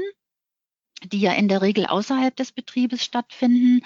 die 1.03 1.19
ja 1.19 1.33
in 1.33 1.47
der 1.47 1.61
Regel 1.61 1.85
außerhalb 1.85 2.35
des 2.35 2.51
Betriebes 2.51 3.03
stattfinden, 3.03 3.81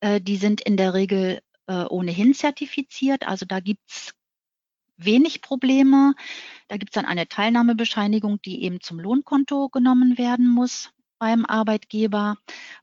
äh, 0.00 0.20
die 0.20 0.36
sind 0.36 0.60
in 0.60 0.76
der 0.76 0.94
Regel 0.94 1.40
äh, 1.66 1.84
ohnehin 1.84 2.34
zertifiziert. 2.34 3.26
Also 3.26 3.46
da 3.46 3.60
gibt's 3.60 4.14
wenig 4.96 5.42
Probleme. 5.42 6.14
Da 6.68 6.76
gibt's 6.76 6.94
dann 6.94 7.04
eine 7.04 7.28
Teilnahmebescheinigung, 7.28 8.40
die 8.42 8.62
eben 8.62 8.80
zum 8.80 9.00
Lohnkonto 9.00 9.68
genommen 9.68 10.18
werden 10.18 10.48
muss 10.48 10.90
beim 11.18 11.44
Arbeitgeber 11.44 12.36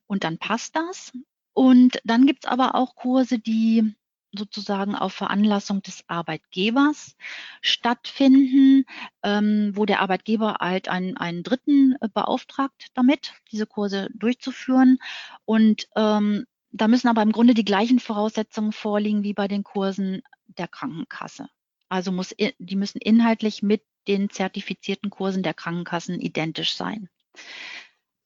und 0.08 0.24
dann 0.24 0.38
passt 0.38 0.76
das. 0.76 1.12
Und 1.54 2.00
dann 2.06 2.26
gibt's 2.26 2.46
aber 2.46 2.76
auch 2.76 2.96
Kurse, 2.96 3.40
die 3.40 3.96
sozusagen 4.32 4.96
auf 4.96 5.13
Veranlassung 5.13 5.82
des 5.82 6.04
Arbeitgebers 6.08 7.15
stattfinden, 7.62 8.86
ähm, 9.24 9.72
wo 9.76 9.86
der 9.86 10.02
Arbeitgeber 10.02 10.58
halt 10.60 10.88
einen, 10.88 11.18
einen 11.18 11.44
Dritten 11.44 11.96
äh, 12.02 12.10
beauftragt 12.13 12.88
damit, 12.94 13.34
diese 13.52 13.65
Kurse 13.65 14.10
durchzuführen. 14.13 15.00
Und 15.46 15.88
ähm, 15.96 16.46
da 16.72 16.88
müssen 16.88 17.08
aber 17.08 17.24
im 17.24 17.32
Grunde 17.32 17.54
die 17.54 17.65
gleichen 17.65 18.00
Voraussetzungen 18.00 18.72
vorliegen 18.72 19.24
wie 19.24 19.34
bei 19.34 19.48
den 19.48 19.63
Kursen 19.63 20.22
der 20.48 20.68
Krankenkasse. 20.68 21.50
Also 21.89 22.12
muss, 22.12 22.36
die 22.38 22.76
müssen 22.76 23.00
inhaltlich 23.02 23.63
mit 23.63 23.84
den 24.08 24.30
zertifizierten 24.30 25.10
Kursen 25.10 25.44
der 25.44 25.56
Krankenkassen 25.56 26.20
identisch 26.20 26.76
sein. 26.76 27.10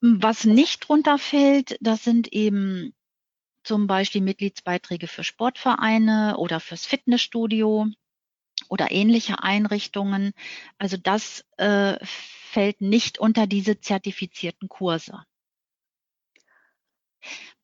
Was 0.01 0.43
nicht 0.43 0.87
drunter 0.87 1.17
fällt, 1.17 1.77
das 1.79 2.03
sind 2.03 2.27
eben 2.33 2.93
zum 3.63 3.87
Beispiel 3.87 4.21
Mitgliedsbeiträge 4.21 5.07
für 5.07 5.23
Sportvereine 5.23 6.37
oder 6.37 6.59
fürs 6.59 6.85
Fitnessstudio 6.85 7.87
oder 8.69 8.91
ähnliche 8.91 9.43
Einrichtungen. 9.43 10.33
Also 10.77 10.97
das 10.97 11.45
äh, 11.57 11.97
fällt 12.03 12.81
nicht 12.81 13.19
unter 13.19 13.47
diese 13.47 13.79
zertifizierten 13.79 14.69
Kurse. 14.69 15.23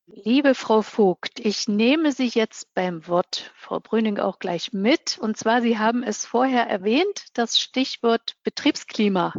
Liebe 0.08 0.56
Frau 0.56 0.82
Vogt, 0.82 1.40
ich 1.40 1.68
nehme 1.68 2.12
Sie 2.12 2.28
jetzt 2.28 2.74
beim 2.74 3.08
Wort, 3.08 3.52
Frau 3.56 3.80
Brüning 3.80 4.18
auch 4.18 4.40
gleich 4.40 4.74
mit. 4.74 5.20
Und 5.20 5.38
zwar, 5.38 5.62
Sie 5.62 5.78
haben 5.78 6.02
es 6.02 6.26
vorher 6.26 6.66
erwähnt, 6.66 7.26
das 7.34 7.60
Stichwort 7.60 8.36
Betriebsklima. 8.44 9.34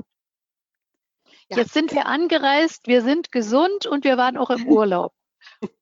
Ja. 1.48 1.58
Jetzt 1.58 1.72
sind 1.72 1.90
wir 1.92 2.06
angereist, 2.06 2.86
wir 2.86 3.02
sind 3.02 3.32
gesund 3.32 3.86
und 3.86 4.04
wir 4.04 4.16
waren 4.16 4.36
auch 4.36 4.50
im 4.50 4.66
Urlaub. 4.68 5.12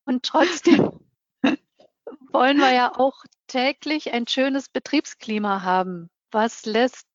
Und 0.05 0.23
trotzdem 0.23 0.99
wollen 2.31 2.57
wir 2.57 2.73
ja 2.73 2.97
auch 2.97 3.23
täglich 3.47 4.13
ein 4.13 4.27
schönes 4.27 4.69
Betriebsklima 4.69 5.63
haben. 5.63 6.09
Was 6.31 6.65
lässt, 6.65 7.07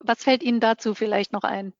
was 0.00 0.24
fällt 0.24 0.42
Ihnen 0.42 0.60
dazu 0.60 0.94
vielleicht 0.94 1.32
noch 1.32 1.44
ein? 1.44 1.72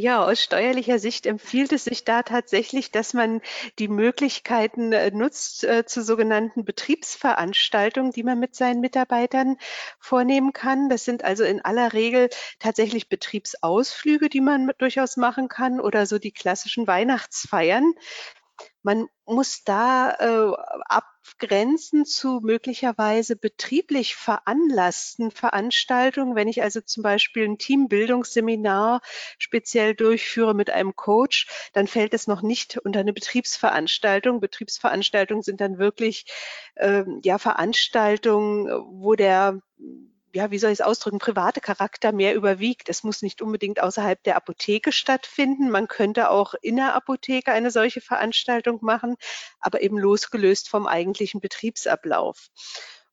Ja, 0.00 0.24
aus 0.24 0.40
steuerlicher 0.40 1.00
Sicht 1.00 1.26
empfiehlt 1.26 1.72
es 1.72 1.82
sich 1.82 2.04
da 2.04 2.22
tatsächlich, 2.22 2.92
dass 2.92 3.14
man 3.14 3.40
die 3.80 3.88
Möglichkeiten 3.88 4.92
äh, 4.92 5.10
nutzt 5.10 5.64
äh, 5.64 5.86
zu 5.86 6.04
sogenannten 6.04 6.64
Betriebsveranstaltungen, 6.64 8.12
die 8.12 8.22
man 8.22 8.38
mit 8.38 8.54
seinen 8.54 8.80
Mitarbeitern 8.80 9.56
vornehmen 9.98 10.52
kann. 10.52 10.88
Das 10.88 11.04
sind 11.04 11.24
also 11.24 11.42
in 11.42 11.64
aller 11.64 11.94
Regel 11.94 12.28
tatsächlich 12.60 13.08
Betriebsausflüge, 13.08 14.28
die 14.28 14.40
man 14.40 14.70
durchaus 14.78 15.16
machen 15.16 15.48
kann 15.48 15.80
oder 15.80 16.06
so 16.06 16.18
die 16.20 16.32
klassischen 16.32 16.86
Weihnachtsfeiern. 16.86 17.92
Man 18.82 19.08
muss 19.24 19.64
da 19.64 20.12
äh, 20.12 20.52
abgrenzen 20.86 22.04
zu 22.04 22.40
möglicherweise 22.42 23.36
betrieblich 23.36 24.16
veranlassten 24.16 25.30
Veranstaltungen. 25.30 26.34
Wenn 26.34 26.48
ich 26.48 26.62
also 26.62 26.80
zum 26.80 27.02
Beispiel 27.02 27.44
ein 27.44 27.58
Teambildungsseminar 27.58 29.00
speziell 29.38 29.94
durchführe 29.94 30.54
mit 30.54 30.70
einem 30.70 30.96
Coach, 30.96 31.48
dann 31.72 31.86
fällt 31.86 32.14
es 32.14 32.26
noch 32.26 32.42
nicht 32.42 32.78
unter 32.78 33.00
eine 33.00 33.12
Betriebsveranstaltung. 33.12 34.40
Betriebsveranstaltungen 34.40 35.42
sind 35.42 35.60
dann 35.60 35.78
wirklich 35.78 36.26
äh, 36.76 37.04
ja 37.22 37.38
Veranstaltungen, 37.38 38.68
wo 38.90 39.14
der 39.14 39.60
ja, 40.32 40.50
wie 40.50 40.58
soll 40.58 40.70
ich 40.70 40.80
es 40.80 40.84
ausdrücken, 40.84 41.18
private 41.18 41.60
Charakter 41.60 42.12
mehr 42.12 42.34
überwiegt. 42.34 42.88
Es 42.88 43.02
muss 43.02 43.22
nicht 43.22 43.40
unbedingt 43.42 43.80
außerhalb 43.80 44.22
der 44.22 44.36
Apotheke 44.36 44.92
stattfinden. 44.92 45.70
Man 45.70 45.88
könnte 45.88 46.30
auch 46.30 46.54
in 46.60 46.76
der 46.76 46.94
Apotheke 46.94 47.52
eine 47.52 47.70
solche 47.70 48.00
Veranstaltung 48.00 48.78
machen, 48.82 49.16
aber 49.60 49.82
eben 49.82 49.98
losgelöst 49.98 50.68
vom 50.68 50.86
eigentlichen 50.86 51.40
Betriebsablauf. 51.40 52.48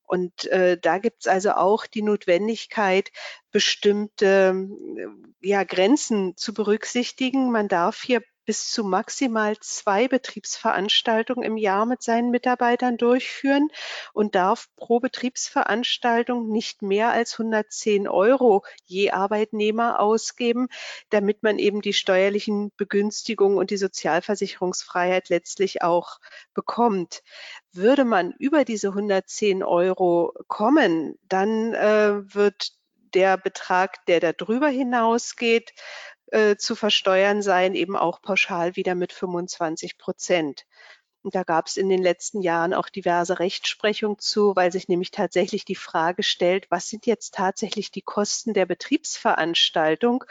Und 0.02 0.44
äh, 0.46 0.78
da 0.80 0.98
gibt 0.98 1.22
es 1.22 1.26
also 1.26 1.52
auch 1.52 1.86
die 1.86 2.02
Notwendigkeit, 2.02 3.10
bestimmte 3.50 4.68
ja, 5.40 5.64
Grenzen 5.64 6.36
zu 6.36 6.54
berücksichtigen. 6.54 7.50
Man 7.50 7.66
darf 7.66 8.02
hier 8.02 8.22
bis 8.46 8.70
zu 8.70 8.84
maximal 8.84 9.58
zwei 9.58 10.08
Betriebsveranstaltungen 10.08 11.44
im 11.44 11.56
Jahr 11.56 11.84
mit 11.84 12.02
seinen 12.02 12.30
Mitarbeitern 12.30 12.96
durchführen 12.96 13.68
und 14.12 14.34
darf 14.34 14.68
pro 14.76 15.00
Betriebsveranstaltung 15.00 16.48
nicht 16.48 16.80
mehr 16.80 17.10
als 17.10 17.34
110 17.38 18.08
Euro 18.08 18.64
je 18.84 19.10
Arbeitnehmer 19.10 20.00
ausgeben, 20.00 20.68
damit 21.10 21.42
man 21.42 21.58
eben 21.58 21.82
die 21.82 21.92
steuerlichen 21.92 22.72
Begünstigungen 22.76 23.58
und 23.58 23.70
die 23.70 23.76
Sozialversicherungsfreiheit 23.76 25.28
letztlich 25.28 25.82
auch 25.82 26.20
bekommt. 26.54 27.22
Würde 27.72 28.04
man 28.04 28.32
über 28.38 28.64
diese 28.64 28.88
110 28.88 29.62
Euro 29.64 30.32
kommen, 30.46 31.18
dann 31.28 31.74
äh, 31.74 32.34
wird 32.34 32.72
der 33.14 33.36
Betrag, 33.38 34.04
der 34.06 34.20
darüber 34.20 34.68
hinausgeht, 34.68 35.72
äh, 36.28 36.56
zu 36.56 36.74
versteuern 36.74 37.42
sein, 37.42 37.74
eben 37.74 37.96
auch 37.96 38.20
pauschal 38.22 38.76
wieder 38.76 38.94
mit 38.94 39.12
25 39.12 39.98
Prozent. 39.98 40.66
Und 41.22 41.34
da 41.34 41.42
gab 41.42 41.66
es 41.66 41.76
in 41.76 41.88
den 41.88 42.02
letzten 42.02 42.40
Jahren 42.40 42.72
auch 42.72 42.88
diverse 42.88 43.40
Rechtsprechung 43.40 44.20
zu, 44.20 44.54
weil 44.54 44.70
sich 44.70 44.86
nämlich 44.86 45.10
tatsächlich 45.10 45.64
die 45.64 45.74
Frage 45.74 46.22
stellt, 46.22 46.70
was 46.70 46.88
sind 46.88 47.04
jetzt 47.04 47.34
tatsächlich 47.34 47.90
die 47.90 48.02
Kosten 48.02 48.54
der 48.54 48.64
Betriebsveranstaltung? 48.64 50.24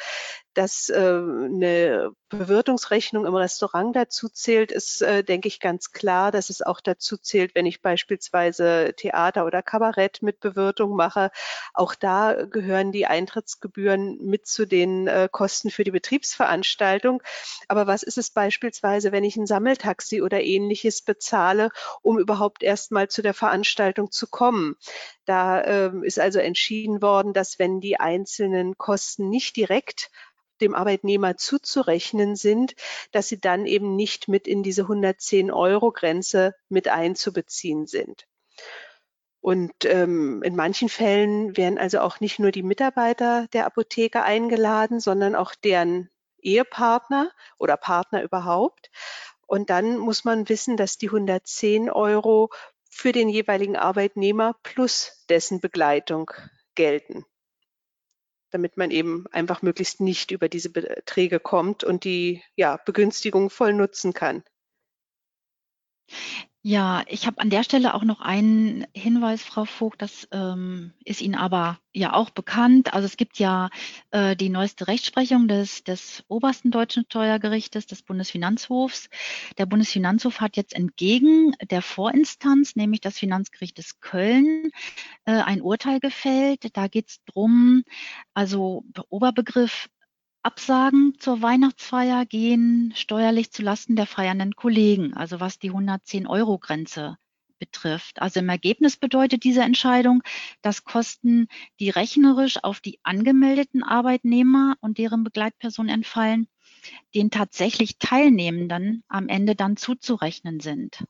Dass 0.55 0.89
äh, 0.89 0.95
eine 0.95 2.11
Bewirtungsrechnung 2.29 3.25
im 3.25 3.35
Restaurant 3.35 3.95
dazu 3.95 4.29
zählt, 4.29 4.71
ist, 4.71 5.01
äh, 5.01 5.23
denke 5.23 5.47
ich, 5.47 5.59
ganz 5.59 5.91
klar, 5.91 6.31
dass 6.31 6.49
es 6.49 6.61
auch 6.61 6.81
dazu 6.81 7.17
zählt, 7.17 7.53
wenn 7.55 7.65
ich 7.65 7.81
beispielsweise 7.81 8.93
Theater 8.95 9.45
oder 9.45 9.61
Kabarett 9.61 10.21
mit 10.21 10.39
Bewirtung 10.39 10.95
mache. 10.95 11.29
Auch 11.73 11.93
da 11.93 12.45
gehören 12.45 12.91
die 12.91 13.05
Eintrittsgebühren 13.05 14.17
mit 14.25 14.47
zu 14.47 14.65
den 14.65 15.07
äh, 15.07 15.29
Kosten 15.31 15.69
für 15.69 15.83
die 15.83 15.91
Betriebsveranstaltung. 15.91 17.21
Aber 17.67 17.85
was 17.85 18.01
ist 18.01 18.17
es 18.17 18.31
beispielsweise, 18.31 19.11
wenn 19.11 19.23
ich 19.23 19.37
ein 19.37 19.47
Sammeltaxi 19.47 20.21
oder 20.21 20.41
ähnliches 20.41 21.01
bezahle, 21.01 21.69
um 22.01 22.17
überhaupt 22.17 22.63
erst 22.63 22.91
mal 22.91 23.07
zu 23.07 23.21
der 23.21 23.33
Veranstaltung 23.33 24.09
zu 24.09 24.27
kommen? 24.27 24.77
Da 25.25 25.63
ähm, 25.63 26.03
ist 26.03 26.19
also 26.19 26.39
entschieden 26.39 27.01
worden, 27.01 27.33
dass 27.33 27.59
wenn 27.59 27.81
die 27.81 27.99
einzelnen 27.99 28.77
Kosten 28.77 29.29
nicht 29.29 29.55
direkt 29.55 30.11
dem 30.61 30.75
Arbeitnehmer 30.75 31.37
zuzurechnen 31.37 32.35
sind, 32.35 32.75
dass 33.11 33.27
sie 33.27 33.39
dann 33.39 33.65
eben 33.65 33.95
nicht 33.95 34.27
mit 34.27 34.47
in 34.47 34.63
diese 34.63 34.83
110 34.83 35.51
Euro 35.51 35.91
Grenze 35.91 36.55
mit 36.69 36.87
einzubeziehen 36.87 37.87
sind. 37.87 38.27
Und 39.41 39.85
ähm, 39.85 40.41
in 40.43 40.55
manchen 40.55 40.89
Fällen 40.89 41.55
werden 41.55 41.77
also 41.77 41.99
auch 41.99 42.19
nicht 42.19 42.39
nur 42.39 42.51
die 42.51 42.63
Mitarbeiter 42.63 43.47
der 43.53 43.67
Apotheke 43.67 44.23
eingeladen, 44.23 44.99
sondern 44.99 45.35
auch 45.35 45.53
deren 45.53 46.09
Ehepartner 46.39 47.31
oder 47.59 47.77
Partner 47.77 48.23
überhaupt. 48.23 48.89
Und 49.45 49.69
dann 49.69 49.97
muss 49.97 50.25
man 50.25 50.49
wissen, 50.49 50.77
dass 50.77 50.97
die 50.97 51.09
110 51.09 51.91
Euro 51.91 52.49
für 52.89 53.11
den 53.11 53.29
jeweiligen 53.29 53.75
Arbeitnehmer 53.75 54.55
plus 54.63 55.23
dessen 55.29 55.59
Begleitung 55.59 56.31
gelten 56.73 57.25
damit 58.51 58.77
man 58.77 58.91
eben 58.91 59.25
einfach 59.31 59.62
möglichst 59.62 60.01
nicht 60.01 60.31
über 60.31 60.49
diese 60.49 60.69
Beträge 60.69 61.39
kommt 61.39 61.84
und 61.84 62.03
die 62.03 62.43
ja, 62.55 62.77
Begünstigung 62.77 63.49
voll 63.49 63.73
nutzen 63.73 64.13
kann. 64.13 64.43
Ja, 66.67 67.04
ich 67.08 67.28
habe 67.28 67.39
an 67.41 67.51
der 67.51 67.62
Stelle 67.62 67.93
auch 67.93 68.04
noch 68.04 68.21
einen 68.21 68.88
Hinweis, 68.95 69.43
Frau 69.43 69.65
Vogt, 69.65 70.01
das 70.01 70.28
ähm, 70.32 70.93
ist 71.04 71.21
Ihnen 71.21 71.36
aber 71.36 71.78
ja 71.93 72.13
auch 72.13 72.32
bekannt. 72.32 72.91
Also 72.91 73.06
es 73.06 73.17
gibt 73.17 73.38
ja 73.38 73.69
äh, 74.10 74.36
die 74.36 74.49
neueste 74.49 74.88
Rechtsprechung 74.88 75.47
des, 75.47 75.84
des 75.84 76.23
obersten 76.28 76.71
deutschen 76.71 77.06
Steuergerichtes, 77.06 77.86
des 77.86 78.01
Bundesfinanzhofs. 78.01 79.10
Der 79.60 79.67
Bundesfinanzhof 79.67 80.41
hat 80.41 80.58
jetzt 80.58 80.73
entgegen 80.73 81.54
der 81.69 81.84
Vorinstanz, 81.84 82.75
nämlich 82.75 83.01
das 83.01 83.19
Finanzgericht 83.19 83.78
des 83.78 83.99
Köln, 83.99 84.71
äh, 85.25 85.34
ein 85.34 85.62
Urteil 85.62 85.99
gefällt. 85.99 86.75
Da 86.75 86.88
geht 86.88 87.10
es 87.10 87.23
drum, 87.25 87.84
also 88.34 88.84
Oberbegriff 89.10 89.88
Absagen 90.45 91.15
zur 91.19 91.41
Weihnachtsfeier 91.41 92.23
gehen 92.27 92.93
steuerlich 92.95 93.51
zulasten 93.51 93.95
der 93.95 94.05
feiernden 94.05 94.55
Kollegen, 94.55 95.15
also 95.15 95.39
was 95.39 95.58
die 95.58 95.71
110-Euro-Grenze 95.71 97.17
betrifft. 97.58 98.21
Also 98.21 98.41
im 98.41 98.49
Ergebnis 98.49 98.95
bedeutet 98.95 99.43
diese 99.43 99.62
Entscheidung, 99.63 100.21
dass 100.62 100.84
Kosten, 100.84 101.47
die 101.79 101.89
rechnerisch 101.89 102.63
auf 102.63 102.79
die 102.79 102.99
angemeldeten 103.01 103.81
Arbeitnehmer 103.81 104.75
und 104.81 104.99
deren 104.99 105.23
Begleitpersonen 105.23 105.91
entfallen, 105.91 106.47
den 107.15 107.31
tatsächlich 107.31 107.97
Teilnehmenden 107.97 109.03
am 109.08 109.27
Ende 109.27 109.55
dann 109.55 109.77
zuzurechnen 109.77 110.60
sind. 110.60 111.03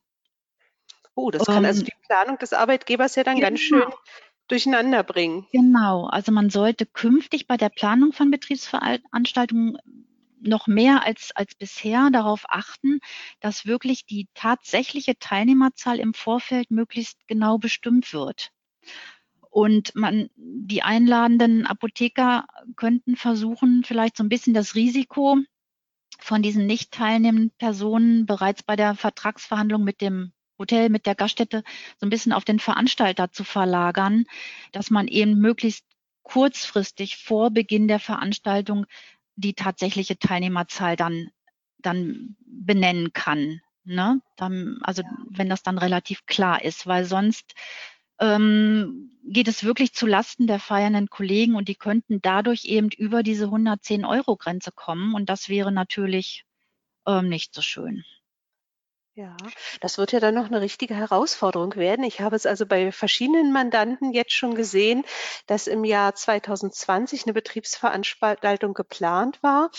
Oh, 1.13 1.29
das 1.29 1.45
kann 1.45 1.65
also 1.65 1.81
ähm, 1.81 1.85
die 1.87 2.07
Planung 2.07 2.37
des 2.37 2.53
Arbeitgebers 2.53 3.15
ja 3.15 3.25
dann 3.25 3.35
genau. 3.35 3.47
ganz 3.47 3.59
schön 3.59 3.83
durcheinander 4.47 5.03
bringen. 5.03 5.47
Genau, 5.51 6.05
also 6.05 6.31
man 6.31 6.49
sollte 6.49 6.85
künftig 6.85 7.47
bei 7.47 7.57
der 7.57 7.69
Planung 7.69 8.11
von 8.13 8.29
Betriebsveranstaltungen 8.29 9.77
noch 10.41 10.67
mehr 10.67 11.03
als, 11.03 11.31
als 11.35 11.55
bisher 11.55 12.09
darauf 12.11 12.45
achten, 12.49 12.99
dass 13.39 13.65
wirklich 13.65 14.05
die 14.05 14.27
tatsächliche 14.35 15.17
Teilnehmerzahl 15.17 15.99
im 15.99 16.13
Vorfeld 16.13 16.71
möglichst 16.71 17.27
genau 17.27 17.57
bestimmt 17.57 18.13
wird. 18.13 18.51
Und 19.49 19.95
man, 19.95 20.29
die 20.35 20.83
einladenden 20.83 21.65
Apotheker 21.65 22.45
könnten 22.75 23.15
versuchen, 23.15 23.83
vielleicht 23.85 24.17
so 24.17 24.23
ein 24.23 24.29
bisschen 24.29 24.53
das 24.53 24.75
Risiko 24.75 25.39
von 26.19 26.41
diesen 26.41 26.65
nicht 26.65 26.91
teilnehmenden 26.91 27.51
Personen 27.57 28.25
bereits 28.25 28.63
bei 28.63 28.75
der 28.75 28.95
Vertragsverhandlung 28.95 29.83
mit 29.83 30.01
dem 30.01 30.33
Hotel, 30.57 30.89
mit 30.89 31.05
der 31.05 31.15
Gaststätte 31.15 31.63
so 31.97 32.05
ein 32.05 32.09
bisschen 32.09 32.33
auf 32.33 32.45
den 32.45 32.59
Veranstalter 32.59 33.31
zu 33.31 33.43
verlagern, 33.43 34.25
dass 34.71 34.89
man 34.89 35.07
eben 35.07 35.35
möglichst 35.35 35.85
kurzfristig 36.23 37.17
vor 37.17 37.51
Beginn 37.51 37.87
der 37.87 37.99
Veranstaltung 37.99 38.85
die 39.35 39.53
tatsächliche 39.53 40.17
Teilnehmerzahl 40.17 40.95
dann, 40.95 41.29
dann 41.77 42.35
benennen 42.45 43.13
kann. 43.13 43.61
Ne? 43.83 44.21
Dann, 44.35 44.79
also 44.81 45.03
wenn 45.29 45.49
das 45.49 45.61
dann 45.61 45.77
relativ 45.77 46.25
klar 46.25 46.63
ist, 46.63 46.87
weil 46.87 47.05
sonst 47.05 47.53
ähm, 48.19 49.11
geht 49.23 49.47
es 49.47 49.63
wirklich 49.63 49.93
zu 49.93 50.07
Lasten 50.07 50.47
der 50.47 50.59
feiernden 50.59 51.09
Kollegen 51.09 51.55
und 51.55 51.67
die 51.67 51.75
könnten 51.75 52.21
dadurch 52.21 52.65
eben 52.65 52.89
über 52.89 53.23
diese 53.23 53.45
110 53.45 54.05
Euro 54.05 54.37
Grenze 54.37 54.71
kommen 54.71 55.13
und 55.13 55.29
das 55.29 55.49
wäre 55.49 55.71
natürlich 55.71 56.45
ähm, 57.05 57.29
nicht 57.29 57.53
so 57.53 57.61
schön. 57.61 58.03
Ja, 59.17 59.33
das 59.79 59.97
wird 59.97 60.11
ja 60.11 60.19
dann 60.19 60.35
noch 60.35 60.47
eine 60.47 60.59
richtige 60.59 60.93
Herausforderung 60.93 61.77
werden. 61.77 62.03
Ich 62.03 62.19
habe 62.19 62.35
es 62.35 62.45
also 62.45 62.65
bei 62.65 62.91
verschiedenen 62.91 63.53
Mandanten 63.53 64.11
jetzt 64.11 64.33
schon 64.33 64.55
gesehen, 64.55 65.05
dass 65.47 65.67
im 65.67 65.85
Jahr 65.85 66.15
2020 66.15 67.23
eine 67.23 67.31
Betriebsveranstaltung 67.31 68.73
geplant 68.73 69.41
war, 69.41 69.71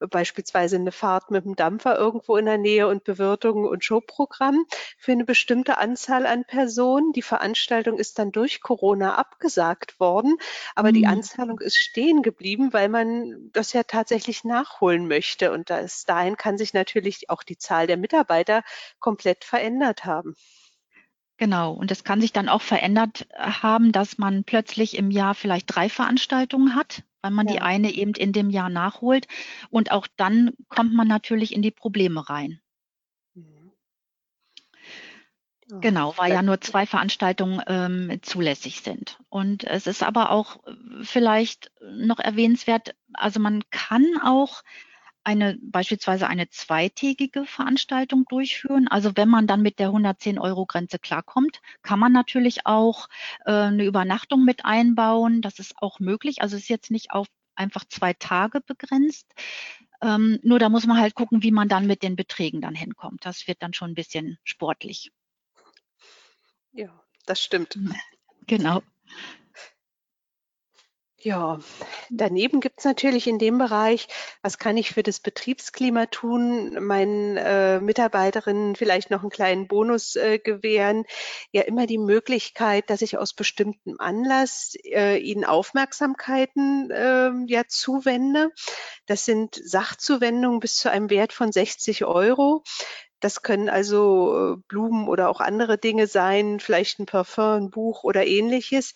beispielsweise 0.00 0.74
eine 0.74 0.90
Fahrt 0.90 1.30
mit 1.30 1.44
dem 1.44 1.54
Dampfer 1.54 1.96
irgendwo 1.96 2.36
in 2.36 2.46
der 2.46 2.58
Nähe 2.58 2.88
und 2.88 3.04
Bewirtung 3.04 3.64
und 3.64 3.84
Showprogramm 3.84 4.66
für 4.98 5.12
eine 5.12 5.24
bestimmte 5.24 5.78
Anzahl 5.78 6.26
an 6.26 6.44
Personen. 6.44 7.12
Die 7.12 7.22
Veranstaltung 7.22 7.96
ist 7.96 8.18
dann 8.18 8.32
durch 8.32 8.60
Corona 8.60 9.14
abgesagt 9.14 10.00
worden, 10.00 10.36
aber 10.74 10.90
die 10.90 11.02
mhm. 11.02 11.12
Anzahlung 11.12 11.60
ist 11.60 11.76
stehen 11.76 12.22
geblieben, 12.22 12.72
weil 12.72 12.88
man 12.88 13.50
das 13.52 13.72
ja 13.72 13.84
tatsächlich 13.84 14.42
nachholen 14.42 15.06
möchte. 15.06 15.52
Und 15.52 15.66
bis 15.66 16.06
dahin 16.06 16.36
kann 16.36 16.58
sich 16.58 16.74
natürlich 16.74 17.30
auch 17.30 17.44
die 17.44 17.56
Zahl 17.56 17.86
der 17.86 17.96
Mitarbeiter 17.96 18.64
komplett 18.98 19.44
verändert 19.44 20.04
haben. 20.04 20.34
Genau. 21.40 21.72
Und 21.72 21.90
es 21.90 22.04
kann 22.04 22.20
sich 22.20 22.34
dann 22.34 22.50
auch 22.50 22.60
verändert 22.60 23.26
äh, 23.30 23.50
haben, 23.50 23.92
dass 23.92 24.18
man 24.18 24.44
plötzlich 24.44 24.96
im 24.96 25.10
Jahr 25.10 25.34
vielleicht 25.34 25.74
drei 25.74 25.88
Veranstaltungen 25.88 26.74
hat, 26.74 27.02
weil 27.22 27.30
man 27.30 27.48
ja. 27.48 27.54
die 27.54 27.60
eine 27.62 27.90
eben 27.90 28.12
in 28.12 28.34
dem 28.34 28.50
Jahr 28.50 28.68
nachholt. 28.68 29.26
Und 29.70 29.90
auch 29.90 30.06
dann 30.18 30.52
kommt 30.68 30.92
man 30.92 31.08
natürlich 31.08 31.54
in 31.54 31.62
die 31.62 31.70
Probleme 31.70 32.28
rein. 32.28 32.60
Mhm. 33.32 33.72
Genau, 35.80 36.12
weil 36.18 36.30
ja 36.30 36.42
nur 36.42 36.60
zwei 36.60 36.84
Veranstaltungen 36.84 37.62
ähm, 37.66 38.18
zulässig 38.20 38.82
sind. 38.82 39.18
Und 39.30 39.64
es 39.64 39.86
ist 39.86 40.02
aber 40.02 40.32
auch 40.32 40.66
äh, 40.66 40.72
vielleicht 41.02 41.72
noch 41.80 42.18
erwähnenswert, 42.18 42.94
also 43.14 43.40
man 43.40 43.62
kann 43.70 44.04
auch 44.22 44.62
eine 45.24 45.58
beispielsweise 45.60 46.28
eine 46.28 46.48
zweitägige 46.48 47.44
Veranstaltung 47.44 48.24
durchführen. 48.28 48.88
Also 48.88 49.12
wenn 49.16 49.28
man 49.28 49.46
dann 49.46 49.62
mit 49.62 49.78
der 49.78 49.88
110 49.88 50.38
Euro 50.38 50.66
Grenze 50.66 50.98
klarkommt, 50.98 51.60
kann 51.82 51.98
man 51.98 52.12
natürlich 52.12 52.66
auch 52.66 53.08
äh, 53.44 53.52
eine 53.52 53.84
Übernachtung 53.84 54.44
mit 54.44 54.64
einbauen. 54.64 55.42
Das 55.42 55.58
ist 55.58 55.74
auch 55.80 56.00
möglich. 56.00 56.42
Also 56.42 56.56
es 56.56 56.62
ist 56.62 56.68
jetzt 56.68 56.90
nicht 56.90 57.10
auf 57.12 57.26
einfach 57.54 57.84
zwei 57.84 58.14
Tage 58.14 58.60
begrenzt. 58.60 59.26
Ähm, 60.02 60.38
nur 60.42 60.58
da 60.58 60.68
muss 60.70 60.86
man 60.86 60.98
halt 60.98 61.14
gucken, 61.14 61.42
wie 61.42 61.50
man 61.50 61.68
dann 61.68 61.86
mit 61.86 62.02
den 62.02 62.16
Beträgen 62.16 62.62
dann 62.62 62.74
hinkommt. 62.74 63.26
Das 63.26 63.46
wird 63.46 63.62
dann 63.62 63.74
schon 63.74 63.90
ein 63.90 63.94
bisschen 63.94 64.38
sportlich. 64.44 65.12
Ja, 66.72 66.88
das 67.26 67.42
stimmt. 67.42 67.78
Genau. 68.46 68.82
Ja, 71.22 71.58
daneben 72.08 72.60
gibt's 72.60 72.84
natürlich 72.84 73.26
in 73.26 73.38
dem 73.38 73.58
Bereich, 73.58 74.08
was 74.40 74.56
kann 74.56 74.78
ich 74.78 74.92
für 74.92 75.02
das 75.02 75.20
Betriebsklima 75.20 76.06
tun, 76.06 76.82
meinen 76.82 77.36
äh, 77.36 77.78
Mitarbeiterinnen 77.78 78.74
vielleicht 78.74 79.10
noch 79.10 79.20
einen 79.20 79.28
kleinen 79.28 79.68
Bonus 79.68 80.16
äh, 80.16 80.38
gewähren, 80.38 81.04
ja 81.52 81.60
immer 81.62 81.86
die 81.86 81.98
Möglichkeit, 81.98 82.88
dass 82.88 83.02
ich 83.02 83.18
aus 83.18 83.34
bestimmtem 83.34 83.96
Anlass 83.98 84.72
äh, 84.84 85.18
ihnen 85.18 85.44
Aufmerksamkeiten 85.44 86.90
äh, 86.90 87.32
ja 87.48 87.64
zuwende. 87.68 88.50
Das 89.04 89.26
sind 89.26 89.60
Sachzuwendungen 89.62 90.60
bis 90.60 90.76
zu 90.76 90.90
einem 90.90 91.10
Wert 91.10 91.34
von 91.34 91.52
60 91.52 92.06
Euro. 92.06 92.62
Das 93.20 93.42
können 93.42 93.68
also 93.68 94.54
äh, 94.54 94.56
Blumen 94.68 95.06
oder 95.06 95.28
auch 95.28 95.40
andere 95.40 95.76
Dinge 95.76 96.06
sein, 96.06 96.60
vielleicht 96.60 96.98
ein 96.98 97.06
Parfum, 97.06 97.64
ein 97.64 97.70
Buch 97.70 98.04
oder 98.04 98.26
ähnliches. 98.26 98.94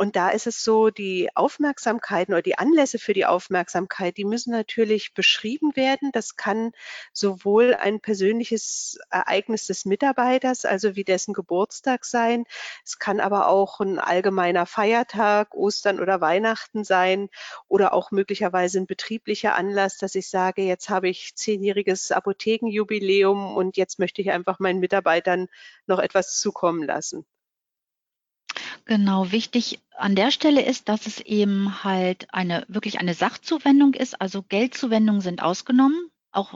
Und 0.00 0.16
da 0.16 0.30
ist 0.30 0.46
es 0.46 0.64
so, 0.64 0.88
die 0.88 1.28
Aufmerksamkeiten 1.34 2.32
oder 2.32 2.40
die 2.40 2.56
Anlässe 2.56 2.98
für 2.98 3.12
die 3.12 3.26
Aufmerksamkeit, 3.26 4.16
die 4.16 4.24
müssen 4.24 4.50
natürlich 4.50 5.12
beschrieben 5.12 5.76
werden. 5.76 6.10
Das 6.10 6.36
kann 6.36 6.72
sowohl 7.12 7.74
ein 7.74 8.00
persönliches 8.00 8.98
Ereignis 9.10 9.66
des 9.66 9.84
Mitarbeiters, 9.84 10.64
also 10.64 10.96
wie 10.96 11.04
dessen 11.04 11.34
Geburtstag 11.34 12.06
sein. 12.06 12.44
Es 12.82 12.98
kann 12.98 13.20
aber 13.20 13.48
auch 13.48 13.80
ein 13.80 13.98
allgemeiner 13.98 14.64
Feiertag, 14.64 15.54
Ostern 15.54 16.00
oder 16.00 16.22
Weihnachten 16.22 16.82
sein 16.82 17.28
oder 17.68 17.92
auch 17.92 18.10
möglicherweise 18.10 18.78
ein 18.78 18.86
betrieblicher 18.86 19.54
Anlass, 19.54 19.98
dass 19.98 20.14
ich 20.14 20.30
sage, 20.30 20.62
jetzt 20.62 20.88
habe 20.88 21.10
ich 21.10 21.34
zehnjähriges 21.36 22.10
Apothekenjubiläum 22.10 23.54
und 23.54 23.76
jetzt 23.76 23.98
möchte 23.98 24.22
ich 24.22 24.30
einfach 24.30 24.60
meinen 24.60 24.80
Mitarbeitern 24.80 25.48
noch 25.86 25.98
etwas 25.98 26.38
zukommen 26.38 26.84
lassen. 26.84 27.26
Genau, 28.84 29.30
wichtig 29.32 29.80
an 29.96 30.14
der 30.16 30.30
Stelle 30.30 30.62
ist, 30.64 30.88
dass 30.88 31.06
es 31.06 31.20
eben 31.20 31.84
halt 31.84 32.32
eine 32.32 32.64
wirklich 32.68 32.98
eine 33.00 33.14
Sachzuwendung 33.14 33.94
ist. 33.94 34.20
Also 34.20 34.42
Geldzuwendungen 34.42 35.20
sind 35.20 35.42
ausgenommen, 35.42 36.10
auch 36.32 36.54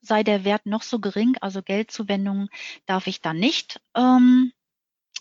sei 0.00 0.22
der 0.22 0.44
Wert 0.44 0.66
noch 0.66 0.82
so 0.82 1.00
gering. 1.00 1.36
Also 1.40 1.62
Geldzuwendungen 1.62 2.48
darf 2.86 3.06
ich 3.06 3.20
dann 3.20 3.38
nicht 3.38 3.80
ähm, 3.94 4.52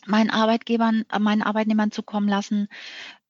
meinen 0.05 0.29
Arbeitgebern, 0.29 1.05
äh, 1.11 1.19
meinen 1.19 1.41
Arbeitnehmern 1.41 1.91
zukommen 1.91 2.29
lassen. 2.29 2.67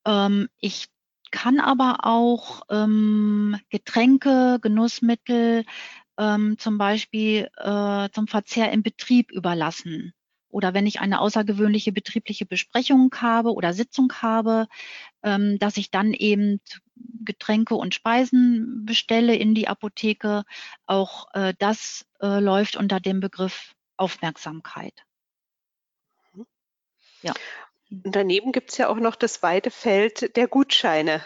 Ähm, 0.05 0.49
ich 0.59 0.87
kann 1.31 1.59
aber 1.59 2.05
auch 2.05 2.63
ähm, 2.69 3.59
Getränke, 3.69 4.59
Genussmittel 4.61 5.65
ähm, 6.17 6.57
zum 6.57 6.77
Beispiel 6.77 7.49
äh, 7.57 8.09
zum 8.11 8.27
Verzehr 8.27 8.71
im 8.71 8.83
Betrieb 8.83 9.31
überlassen 9.31 10.13
oder 10.55 10.73
wenn 10.73 10.87
ich 10.87 11.01
eine 11.01 11.19
außergewöhnliche 11.19 11.91
betriebliche 11.91 12.45
Besprechung 12.45 13.13
habe 13.19 13.53
oder 13.53 13.73
Sitzung 13.73 14.13
habe, 14.21 14.67
ähm, 15.21 15.59
dass 15.59 15.75
ich 15.75 15.91
dann 15.91 16.13
eben 16.13 16.61
Getränke 17.25 17.75
und 17.75 17.93
Speisen 17.93 18.85
bestelle 18.85 19.35
in 19.35 19.53
die 19.53 19.67
Apotheke. 19.67 20.45
Auch 20.85 21.27
äh, 21.33 21.53
das 21.59 22.05
äh, 22.21 22.39
läuft 22.39 22.77
unter 22.77 23.01
dem 23.01 23.19
Begriff 23.19 23.75
Aufmerksamkeit. 23.97 24.93
Mhm. 26.33 26.45
Ja. 27.21 27.33
Und 27.91 28.15
daneben 28.15 28.53
gibt 28.53 28.71
es 28.71 28.77
ja 28.77 28.87
auch 28.87 28.95
noch 28.95 29.17
das 29.17 29.43
weite 29.43 29.71
Feld 29.71 30.37
der 30.37 30.47
Gutscheine. 30.47 31.21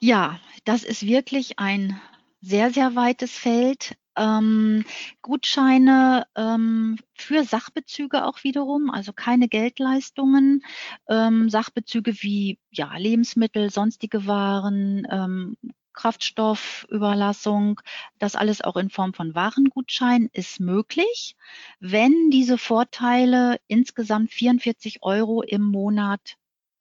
Ja, 0.00 0.40
das 0.64 0.82
ist 0.82 1.06
wirklich 1.06 1.60
ein 1.60 2.00
sehr, 2.40 2.72
sehr 2.72 2.96
weites 2.96 3.30
Feld 3.38 3.96
ähm, 4.16 4.84
Gutscheine 5.22 6.26
ähm, 6.34 6.98
für 7.14 7.44
Sachbezüge 7.44 8.24
auch 8.24 8.44
wiederum, 8.44 8.90
also 8.90 9.12
keine 9.12 9.48
Geldleistungen, 9.48 10.64
ähm, 11.08 11.48
Sachbezüge 11.50 12.22
wie 12.22 12.58
ja, 12.70 12.96
Lebensmittel, 12.96 13.70
sonstige 13.70 14.26
Waren, 14.26 15.06
ähm, 15.10 15.56
Kraftstoffüberlassung, 15.96 17.80
das 18.18 18.36
alles 18.36 18.60
auch 18.62 18.76
in 18.76 18.90
Form 18.90 19.14
von 19.14 19.34
Warengutschein 19.34 20.28
ist 20.32 20.60
möglich, 20.60 21.36
wenn 21.80 22.30
diese 22.30 22.58
Vorteile 22.58 23.58
insgesamt 23.66 24.30
44 24.30 25.02
Euro 25.02 25.42
im 25.42 25.62
Monat 25.62 26.36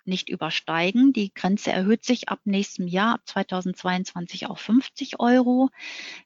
nicht 0.07 0.29
übersteigen. 0.29 1.13
Die 1.13 1.33
Grenze 1.33 1.71
erhöht 1.71 2.03
sich 2.05 2.29
ab 2.29 2.39
nächstem 2.45 2.87
Jahr, 2.87 3.15
ab 3.15 3.21
2022 3.25 4.47
auf 4.47 4.59
50 4.59 5.19
Euro. 5.19 5.69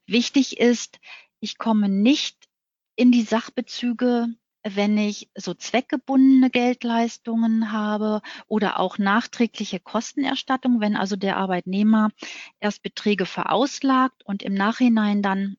Wichtig 0.06 0.60
ist, 0.60 1.00
ich 1.40 1.58
komme 1.58 1.90
nicht 1.90 2.50
in 2.96 3.12
die 3.12 3.24
Sachbezüge, 3.24 4.28
wenn 4.64 4.98
ich 4.98 5.30
so 5.36 5.54
zweckgebundene 5.54 6.50
Geldleistungen 6.50 7.72
habe 7.72 8.22
oder 8.48 8.80
auch 8.80 8.98
nachträgliche 8.98 9.80
Kostenerstattung, 9.80 10.82
wenn 10.82 10.98
also 10.98 11.16
der 11.16 11.38
Arbeitnehmer 11.38 12.10
erst 12.60 12.84
Beträge 12.84 13.26
verauslagt 13.26 14.24
und 14.26 14.44
im 14.44 14.54
Nachhinein 14.54 15.22
dann 15.22 15.58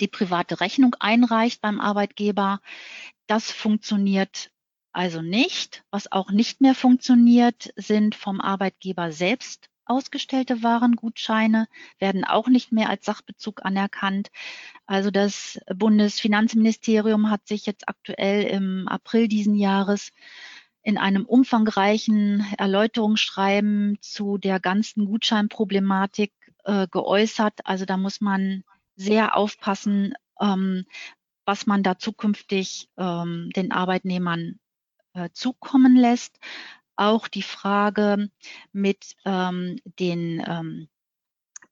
die 0.00 0.08
private 0.08 0.60
Rechnung 0.60 0.94
einreicht 1.00 1.60
beim 1.60 1.80
Arbeitgeber. 1.80 2.60
Das 3.26 3.50
funktioniert 3.50 4.50
also 4.92 5.22
nicht. 5.22 5.84
Was 5.90 6.10
auch 6.10 6.30
nicht 6.30 6.60
mehr 6.60 6.74
funktioniert, 6.74 7.72
sind 7.76 8.14
vom 8.14 8.40
Arbeitgeber 8.40 9.12
selbst 9.12 9.70
ausgestellte 9.90 10.62
Warengutscheine 10.62 11.66
werden 11.98 12.24
auch 12.24 12.46
nicht 12.46 12.70
mehr 12.70 12.88
als 12.88 13.04
Sachbezug 13.04 13.64
anerkannt. 13.64 14.30
Also 14.86 15.10
das 15.10 15.58
Bundesfinanzministerium 15.74 17.28
hat 17.28 17.48
sich 17.48 17.66
jetzt 17.66 17.88
aktuell 17.88 18.44
im 18.44 18.86
April 18.86 19.26
diesen 19.26 19.56
Jahres 19.56 20.12
in 20.82 20.96
einem 20.96 21.26
umfangreichen 21.26 22.46
Erläuterungsschreiben 22.56 23.98
zu 24.00 24.38
der 24.38 24.60
ganzen 24.60 25.06
Gutscheinproblematik 25.06 26.32
äh, 26.64 26.86
geäußert. 26.88 27.60
Also 27.64 27.84
da 27.84 27.96
muss 27.96 28.20
man 28.20 28.62
sehr 28.94 29.36
aufpassen, 29.36 30.14
ähm, 30.40 30.86
was 31.44 31.66
man 31.66 31.82
da 31.82 31.98
zukünftig 31.98 32.88
ähm, 32.96 33.50
den 33.56 33.72
Arbeitnehmern 33.72 34.60
zukommen 35.32 35.96
lässt. 35.96 36.38
Auch 36.96 37.28
die 37.28 37.42
Frage 37.42 38.30
mit 38.72 39.16
ähm, 39.24 39.78
den 39.98 40.42
ähm, 40.46 40.88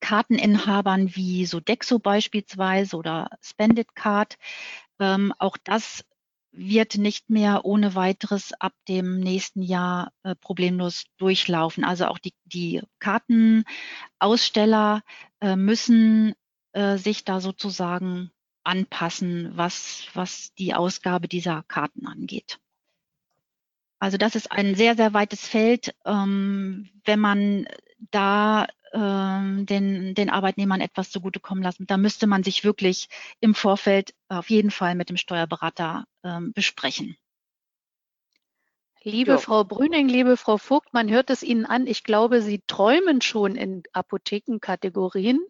Karteninhabern 0.01 1.15
wie 1.15 1.47
Sodexo 1.47 1.99
beispielsweise 1.99 2.97
oder 2.97 3.31
Spendit 3.41 3.95
Card. 3.95 4.37
Ähm, 4.99 5.33
auch 5.39 5.57
das 5.63 6.05
wird 6.51 6.97
nicht 6.97 7.31
mehr 7.31 7.65
ohne 7.65 7.95
weiteres 7.95 8.53
ab 8.55 8.73
dem 8.89 9.21
nächsten 9.21 9.63
Jahr 9.63 10.13
äh, 10.23 10.35
problemlos 10.35 11.05
durchlaufen. 11.19 11.85
Also 11.85 12.07
auch 12.07 12.19
die, 12.19 12.35
die 12.45 12.83
Kartenaussteller 12.99 15.03
äh, 15.41 15.57
müssen 15.57 16.35
äh, 16.73 16.97
sich 16.97 17.25
da 17.25 17.41
sozusagen 17.41 18.31
anpassen, 18.65 19.57
was, 19.57 20.09
was 20.15 20.55
die 20.55 20.75
Ausgabe 20.75 21.29
dieser 21.29 21.63
Karten 21.65 22.07
angeht. 22.07 22.59
Also 23.99 24.17
das 24.17 24.37
ist 24.37 24.53
ein 24.53 24.75
sehr, 24.75 24.95
sehr 24.95 25.13
weites 25.13 25.47
Feld, 25.47 25.95
ähm, 26.05 26.89
wenn 27.05 27.21
man 27.21 27.67
da 28.11 28.67
ähm, 28.93 29.67
den, 29.67 30.15
den 30.15 30.31
Arbeitnehmern 30.31 30.81
etwas 30.81 31.11
zugutekommen 31.11 31.63
lassen. 31.63 31.87
Da 31.87 31.97
müsste 31.97 32.27
man 32.27 32.43
sich 32.43 32.65
wirklich 32.65 33.09
im 33.41 33.55
Vorfeld 33.55 34.15
auf 34.29 34.51
jeden 34.51 34.71
Fall 34.71 34.95
mit 34.95 35.11
dem 35.11 35.17
Steuerberater 35.17 36.05
ähm, 36.23 36.53
besprechen. 36.53 37.17
Liebe 39.03 39.33
ja. 39.33 39.39
Frau 39.39 39.65
Brüning, 39.65 40.09
liebe 40.09 40.37
Frau 40.37 40.59
Vogt, 40.59 40.93
man 40.93 41.09
hört 41.09 41.31
es 41.31 41.43
Ihnen 41.43 41.65
an. 41.65 41.87
Ich 41.87 42.05
glaube, 42.05 42.43
Sie 42.43 42.63
träumen 42.67 43.21
schon 43.21 43.57
in 43.57 43.83
Apothekenkategorien. 43.93 45.41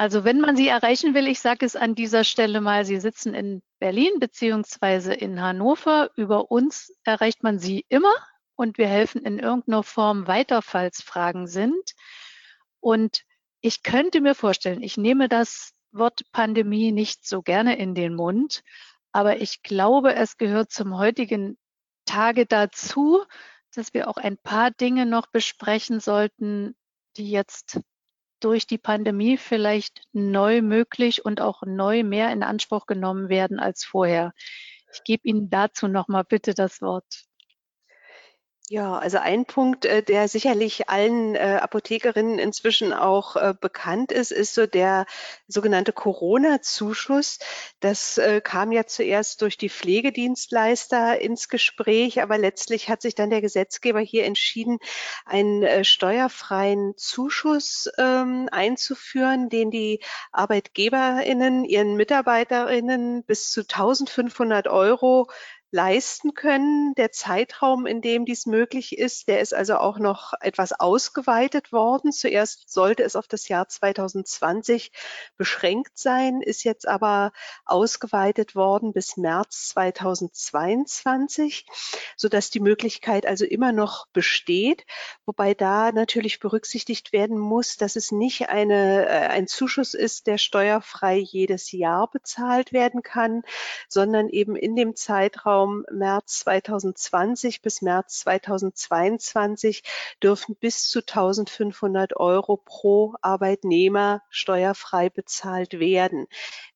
Also 0.00 0.24
wenn 0.24 0.40
man 0.40 0.56
Sie 0.56 0.66
erreichen 0.66 1.12
will, 1.12 1.26
ich 1.26 1.40
sage 1.40 1.66
es 1.66 1.76
an 1.76 1.94
dieser 1.94 2.24
Stelle 2.24 2.62
mal, 2.62 2.86
Sie 2.86 2.98
sitzen 2.98 3.34
in 3.34 3.60
Berlin 3.80 4.18
beziehungsweise 4.18 5.12
in 5.12 5.42
Hannover. 5.42 6.10
Über 6.16 6.50
uns 6.50 6.90
erreicht 7.04 7.42
man 7.42 7.58
Sie 7.58 7.84
immer 7.90 8.14
und 8.54 8.78
wir 8.78 8.88
helfen 8.88 9.26
in 9.26 9.38
irgendeiner 9.38 9.82
Form 9.82 10.26
weiter, 10.26 10.62
falls 10.62 11.02
Fragen 11.02 11.46
sind. 11.46 11.92
Und 12.80 13.24
ich 13.60 13.82
könnte 13.82 14.22
mir 14.22 14.34
vorstellen, 14.34 14.82
ich 14.82 14.96
nehme 14.96 15.28
das 15.28 15.74
Wort 15.92 16.22
Pandemie 16.32 16.92
nicht 16.92 17.28
so 17.28 17.42
gerne 17.42 17.76
in 17.76 17.94
den 17.94 18.14
Mund, 18.14 18.62
aber 19.12 19.42
ich 19.42 19.62
glaube, 19.62 20.14
es 20.14 20.38
gehört 20.38 20.70
zum 20.70 20.96
heutigen 20.96 21.58
Tage 22.06 22.46
dazu, 22.46 23.22
dass 23.74 23.92
wir 23.92 24.08
auch 24.08 24.16
ein 24.16 24.38
paar 24.38 24.70
Dinge 24.70 25.04
noch 25.04 25.26
besprechen 25.26 26.00
sollten, 26.00 26.74
die 27.18 27.30
jetzt 27.30 27.80
durch 28.40 28.66
die 28.66 28.78
Pandemie 28.78 29.36
vielleicht 29.36 30.02
neu 30.12 30.62
möglich 30.62 31.24
und 31.24 31.40
auch 31.40 31.62
neu 31.62 32.04
mehr 32.04 32.32
in 32.32 32.42
Anspruch 32.42 32.86
genommen 32.86 33.28
werden 33.28 33.58
als 33.58 33.84
vorher. 33.84 34.32
Ich 34.92 35.04
gebe 35.04 35.28
Ihnen 35.28 35.50
dazu 35.50 35.88
nochmal 35.88 36.24
bitte 36.24 36.54
das 36.54 36.80
Wort. 36.82 37.29
Ja, 38.72 38.98
also 38.98 39.18
ein 39.18 39.46
Punkt, 39.46 39.84
äh, 39.84 40.00
der 40.00 40.28
sicherlich 40.28 40.88
allen 40.88 41.34
äh, 41.34 41.58
Apothekerinnen 41.60 42.38
inzwischen 42.38 42.92
auch 42.92 43.34
äh, 43.34 43.52
bekannt 43.60 44.12
ist, 44.12 44.30
ist 44.30 44.54
so 44.54 44.64
der 44.64 45.06
sogenannte 45.48 45.92
Corona-Zuschuss. 45.92 47.40
Das 47.80 48.20
kam 48.44 48.70
ja 48.70 48.86
zuerst 48.86 49.42
durch 49.42 49.56
die 49.56 49.70
Pflegedienstleister 49.70 51.20
ins 51.20 51.48
Gespräch, 51.48 52.22
aber 52.22 52.38
letztlich 52.38 52.88
hat 52.88 53.02
sich 53.02 53.16
dann 53.16 53.30
der 53.30 53.40
Gesetzgeber 53.40 53.98
hier 53.98 54.24
entschieden, 54.24 54.78
einen 55.24 55.84
steuerfreien 55.84 56.94
Zuschuss 56.96 57.90
ähm, 57.98 58.48
einzuführen, 58.52 59.48
den 59.48 59.72
die 59.72 60.00
ArbeitgeberInnen 60.30 61.64
ihren 61.64 61.96
MitarbeiterInnen 61.96 63.24
bis 63.24 63.50
zu 63.50 63.62
1500 63.62 64.68
Euro 64.68 65.26
leisten 65.72 66.34
können. 66.34 66.94
Der 66.96 67.12
Zeitraum, 67.12 67.86
in 67.86 68.00
dem 68.00 68.24
dies 68.24 68.46
möglich 68.46 68.98
ist, 68.98 69.28
der 69.28 69.40
ist 69.40 69.54
also 69.54 69.76
auch 69.76 69.98
noch 69.98 70.32
etwas 70.40 70.72
ausgeweitet 70.72 71.70
worden. 71.70 72.10
Zuerst 72.12 72.70
sollte 72.70 73.04
es 73.04 73.14
auf 73.14 73.28
das 73.28 73.46
Jahr 73.48 73.68
2020 73.68 74.90
beschränkt 75.36 75.96
sein, 75.96 76.40
ist 76.42 76.64
jetzt 76.64 76.88
aber 76.88 77.32
ausgeweitet 77.64 78.56
worden 78.56 78.92
bis 78.92 79.16
März 79.16 79.68
2022, 79.68 81.66
sodass 82.16 82.50
die 82.50 82.60
Möglichkeit 82.60 83.26
also 83.26 83.44
immer 83.44 83.70
noch 83.70 84.08
besteht, 84.08 84.84
wobei 85.24 85.54
da 85.54 85.92
natürlich 85.92 86.40
berücksichtigt 86.40 87.12
werden 87.12 87.38
muss, 87.38 87.76
dass 87.76 87.94
es 87.94 88.10
nicht 88.10 88.48
eine, 88.48 89.06
äh, 89.06 89.28
ein 89.28 89.46
Zuschuss 89.46 89.94
ist, 89.94 90.26
der 90.26 90.38
steuerfrei 90.38 91.16
jedes 91.16 91.70
Jahr 91.70 92.10
bezahlt 92.10 92.72
werden 92.72 93.02
kann, 93.02 93.42
sondern 93.88 94.28
eben 94.28 94.56
in 94.56 94.74
dem 94.74 94.96
Zeitraum 94.96 95.59
Zeitraum 95.60 95.84
März 95.90 96.38
2020 96.40 97.60
bis 97.60 97.82
März 97.82 98.20
2022 98.20 99.82
dürfen 100.22 100.56
bis 100.56 100.88
zu 100.88 101.00
1500 101.00 102.16
Euro 102.16 102.56
pro 102.56 103.14
Arbeitnehmer 103.20 104.22
steuerfrei 104.30 105.10
bezahlt 105.10 105.78
werden. 105.78 106.28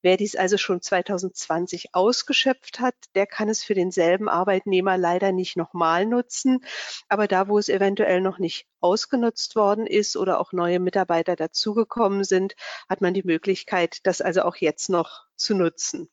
Wer 0.02 0.18
dies 0.18 0.36
also 0.36 0.58
schon 0.58 0.82
2020 0.82 1.94
ausgeschöpft 1.94 2.80
hat, 2.80 2.94
der 3.14 3.26
kann 3.26 3.48
es 3.48 3.64
für 3.64 3.74
denselben 3.74 4.28
Arbeitnehmer 4.28 4.98
leider 4.98 5.32
nicht 5.32 5.56
nochmal 5.56 6.04
nutzen. 6.04 6.62
Aber 7.08 7.26
da, 7.26 7.48
wo 7.48 7.58
es 7.58 7.70
eventuell 7.70 8.20
noch 8.20 8.38
nicht 8.38 8.66
ausgenutzt 8.80 9.56
worden 9.56 9.86
ist 9.86 10.14
oder 10.14 10.40
auch 10.40 10.52
neue 10.52 10.78
Mitarbeiter 10.78 11.36
dazugekommen 11.36 12.24
sind, 12.24 12.54
hat 12.88 13.00
man 13.00 13.14
die 13.14 13.24
Möglichkeit, 13.24 14.00
das 14.04 14.20
also 14.20 14.42
auch 14.42 14.56
jetzt 14.56 14.90
noch 14.90 15.24
zu 15.36 15.54
nutzen. 15.54 16.10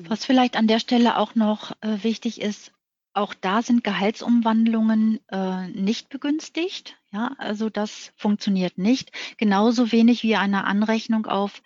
Was 0.00 0.24
vielleicht 0.24 0.56
an 0.56 0.66
der 0.66 0.80
Stelle 0.80 1.18
auch 1.18 1.34
noch 1.34 1.72
äh, 1.80 2.02
wichtig 2.02 2.40
ist, 2.40 2.72
auch 3.12 3.34
da 3.34 3.62
sind 3.62 3.84
Gehaltsumwandlungen 3.84 5.20
äh, 5.28 5.68
nicht 5.68 6.08
begünstigt. 6.08 6.96
Ja, 7.10 7.34
also 7.38 7.68
das 7.68 8.12
funktioniert 8.16 8.78
nicht. 8.78 9.10
Genauso 9.38 9.92
wenig 9.92 10.22
wie 10.22 10.36
eine 10.36 10.64
Anrechnung 10.64 11.26
auf 11.26 11.62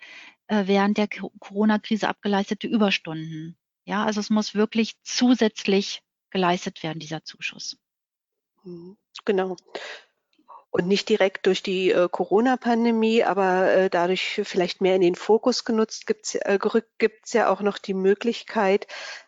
äh, 0.47 0.67
während 0.67 0.97
der 0.97 1.07
Corona-Krise 1.07 2.07
abgeleistete 2.07 2.67
Überstunden. 2.67 3.57
Ja, 3.85 4.05
also 4.05 4.19
es 4.19 4.29
muss 4.29 4.55
wirklich 4.55 4.93
zusätzlich 5.03 6.01
geleistet 6.29 6.81
werden, 6.81 6.99
dieser 6.99 7.23
Zuschuss. 7.23 7.77
Mhm, 8.63 8.97
genau 9.25 9.55
und 10.73 10.87
nicht 10.87 11.07
direkt 11.07 11.45
durch 11.45 11.61
die 11.61 11.91
äh, 11.91 12.09
Corona-Pandemie, 12.09 13.23
aber 13.23 13.71
äh, 13.71 13.89
dadurch 13.91 14.41
vielleicht 14.43 14.81
mehr 14.81 14.95
in 14.95 15.01
den 15.01 15.13
Fokus 15.13 15.65
genutzt, 15.65 16.07
gibt's, 16.07 16.33
äh, 16.33 16.57
gerückt, 16.59 16.97
gibt 16.97 17.27
es 17.27 17.33
ja 17.33 17.49
auch 17.49 17.61
noch 17.61 17.77
die 17.77 17.93
Möglichkeit, 17.93 18.87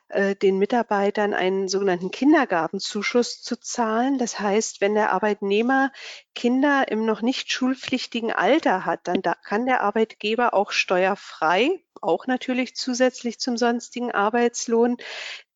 äh, 0.10 0.36
den 0.36 0.58
Mitarbeitern 0.58 1.36
einen 1.36 1.68
sogenannten 1.68 2.10
Kindergartenzuschuss 2.10 3.44
zu 3.44 3.60
zahlen. 3.60 4.18
Das 4.18 4.40
heißt, 4.40 4.82
wenn 4.82 4.96
der 4.96 5.12
Arbeitnehmer 5.14 5.92
Kinder 6.34 6.88
im 6.88 7.06
noch 7.06 7.22
nicht 7.22 7.52
schulpflichtigen 7.52 8.32
Alter 8.32 8.84
hat, 8.84 9.02
dann 9.08 9.22
da 9.22 9.36
kann 9.36 9.68
der 9.68 9.82
Arbeitgeber 9.82 10.56
auch 10.56 10.72
steuerfrei, 10.72 11.85
auch 12.02 12.28
natürlich 12.28 12.76
zusätzlich 12.76 13.40
zum 13.40 13.58
sonstigen 13.58 14.12
Arbeitslohn, 14.12 14.98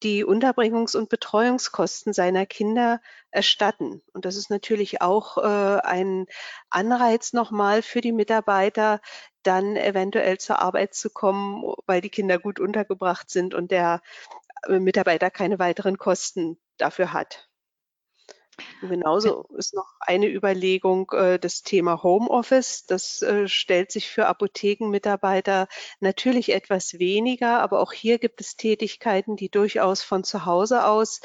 die 0.04 0.26
Unterbringungs- 0.26 0.96
und 0.98 1.10
Betreuungskosten 1.10 2.14
seiner 2.14 2.46
Kinder 2.46 3.02
erstatten. 3.32 4.02
Und 4.14 4.26
das 4.26 4.36
ist 4.36 4.50
natürlich 4.50 5.02
auch 5.02 5.38
äh, 5.38 5.82
ein 5.82 6.26
Anreiz 6.70 7.34
nochmal 7.34 7.82
für 7.82 8.02
die 8.02 8.14
Mitarbeiter, 8.14 9.02
dann 9.44 9.76
eventuell 9.76 10.38
zur 10.38 10.60
Arbeit 10.60 10.94
zu 10.94 11.10
kommen, 11.10 11.64
weil 11.86 12.02
die 12.02 12.10
Kinder 12.10 12.40
gut 12.40 12.60
untergebracht 12.60 13.30
sind 13.30 13.54
und 13.54 13.72
der 13.72 14.02
äh, 14.68 14.80
Mitarbeiter 14.80 15.30
keine 15.30 15.60
weiteren 15.60 15.98
Kosten 15.98 16.58
dafür 16.78 17.14
hat. 17.14 17.49
Genauso 18.82 19.46
ist 19.58 19.74
noch 19.74 19.94
eine 20.00 20.28
Überlegung 20.28 21.12
äh, 21.12 21.40
das 21.40 21.64
Thema 21.64 22.04
Homeoffice. 22.04 22.86
Das 22.86 23.22
äh, 23.22 23.48
stellt 23.48 23.92
sich 23.92 24.10
für 24.10 24.28
Apothekenmitarbeiter 24.28 25.68
natürlich 26.00 26.54
etwas 26.54 27.00
weniger, 27.00 27.60
aber 27.62 27.80
auch 27.80 27.94
hier 27.94 28.20
gibt 28.20 28.42
es 28.42 28.56
Tätigkeiten, 28.56 29.36
die 29.36 29.50
durchaus 29.50 30.04
von 30.04 30.24
zu 30.24 30.46
Hause 30.46 30.86
aus 30.86 31.22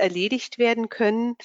erledigt 0.00 0.58
werden 0.58 0.88
können. 0.88 1.36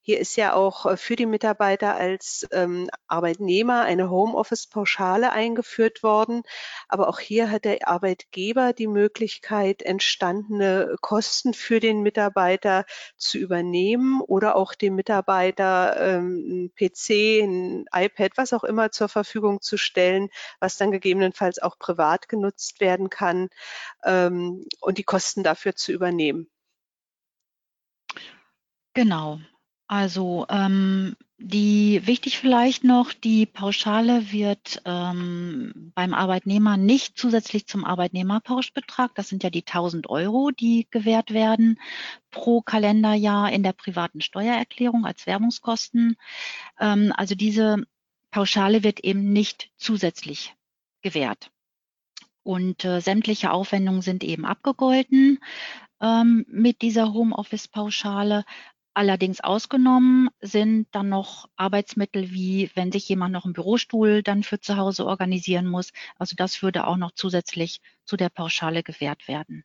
Hier 0.00 0.18
ist 0.18 0.36
ja 0.36 0.54
auch 0.54 0.86
äh, 0.86 0.96
für 0.96 1.16
die 1.16 1.26
Mitarbeiter 1.26 1.94
als 1.96 2.46
ähm, 2.52 2.88
Arbeitnehmer 3.06 3.82
eine 3.82 4.10
Homeoffice-Pauschale 4.10 5.32
eingeführt 5.32 6.02
worden. 6.02 6.42
Aber 6.88 7.08
auch 7.08 7.20
hier 7.20 7.50
hat 7.50 7.64
der 7.64 7.86
Arbeitgeber 7.88 8.72
die 8.72 8.86
Möglichkeit, 8.86 9.82
entstandene 9.82 10.96
Kosten 11.00 11.54
für 11.54 11.80
den 11.80 12.02
Mitarbeiter 12.02 12.84
zu 13.16 13.38
übernehmen 13.38 14.20
oder 14.20 14.56
auch 14.56 14.74
dem 14.74 14.94
Mitarbeiter 14.94 15.96
ähm, 16.00 16.66
ein 16.66 16.72
PC, 16.74 17.42
ein 17.42 17.84
iPad, 17.92 18.32
was 18.36 18.52
auch 18.52 18.64
immer 18.64 18.90
zur 18.90 19.08
Verfügung 19.08 19.60
zu 19.60 19.76
stellen, 19.76 20.28
was 20.60 20.76
dann 20.76 20.90
gegebenenfalls 20.90 21.60
auch 21.60 21.78
privat 21.78 22.28
genutzt 22.28 22.80
werden 22.80 23.10
kann 23.10 23.48
ähm, 24.04 24.66
und 24.80 24.98
die 24.98 25.04
Kosten 25.04 25.42
dafür 25.42 25.74
zu 25.74 25.92
übernehmen. 25.92 26.50
Genau. 28.98 29.38
Also 29.86 30.44
ähm, 30.48 31.14
die 31.38 32.04
wichtig 32.04 32.36
vielleicht 32.36 32.82
noch, 32.82 33.12
die 33.12 33.46
Pauschale 33.46 34.32
wird 34.32 34.82
ähm, 34.84 35.92
beim 35.94 36.14
Arbeitnehmer 36.14 36.76
nicht 36.76 37.16
zusätzlich 37.16 37.68
zum 37.68 37.84
Arbeitnehmerpauschbetrag, 37.84 39.14
das 39.14 39.28
sind 39.28 39.44
ja 39.44 39.50
die 39.50 39.64
1000 39.64 40.10
Euro, 40.10 40.50
die 40.50 40.88
gewährt 40.90 41.32
werden 41.32 41.78
pro 42.32 42.60
Kalenderjahr 42.60 43.52
in 43.52 43.62
der 43.62 43.72
privaten 43.72 44.20
Steuererklärung 44.20 45.06
als 45.06 45.28
Werbungskosten. 45.28 46.16
Ähm, 46.80 47.12
also 47.16 47.36
diese 47.36 47.84
Pauschale 48.32 48.82
wird 48.82 48.98
eben 49.04 49.32
nicht 49.32 49.70
zusätzlich 49.76 50.56
gewährt. 51.02 51.52
Und 52.42 52.84
äh, 52.84 53.00
sämtliche 53.00 53.52
Aufwendungen 53.52 54.02
sind 54.02 54.24
eben 54.24 54.44
abgegolten 54.44 55.38
ähm, 56.00 56.44
mit 56.48 56.82
dieser 56.82 57.12
Homeoffice-Pauschale. 57.12 58.44
Allerdings 58.98 59.40
ausgenommen 59.40 60.28
sind 60.40 60.88
dann 60.90 61.08
noch 61.08 61.48
Arbeitsmittel 61.54 62.32
wie, 62.32 62.68
wenn 62.74 62.90
sich 62.90 63.08
jemand 63.08 63.32
noch 63.32 63.44
einen 63.44 63.54
Bürostuhl 63.54 64.24
dann 64.24 64.42
für 64.42 64.58
zu 64.58 64.76
Hause 64.76 65.06
organisieren 65.06 65.68
muss. 65.68 65.92
Also 66.16 66.34
das 66.34 66.64
würde 66.64 66.84
auch 66.84 66.96
noch 66.96 67.12
zusätzlich 67.12 67.80
zu 68.04 68.16
der 68.16 68.28
Pauschale 68.28 68.82
gewährt 68.82 69.28
werden. 69.28 69.62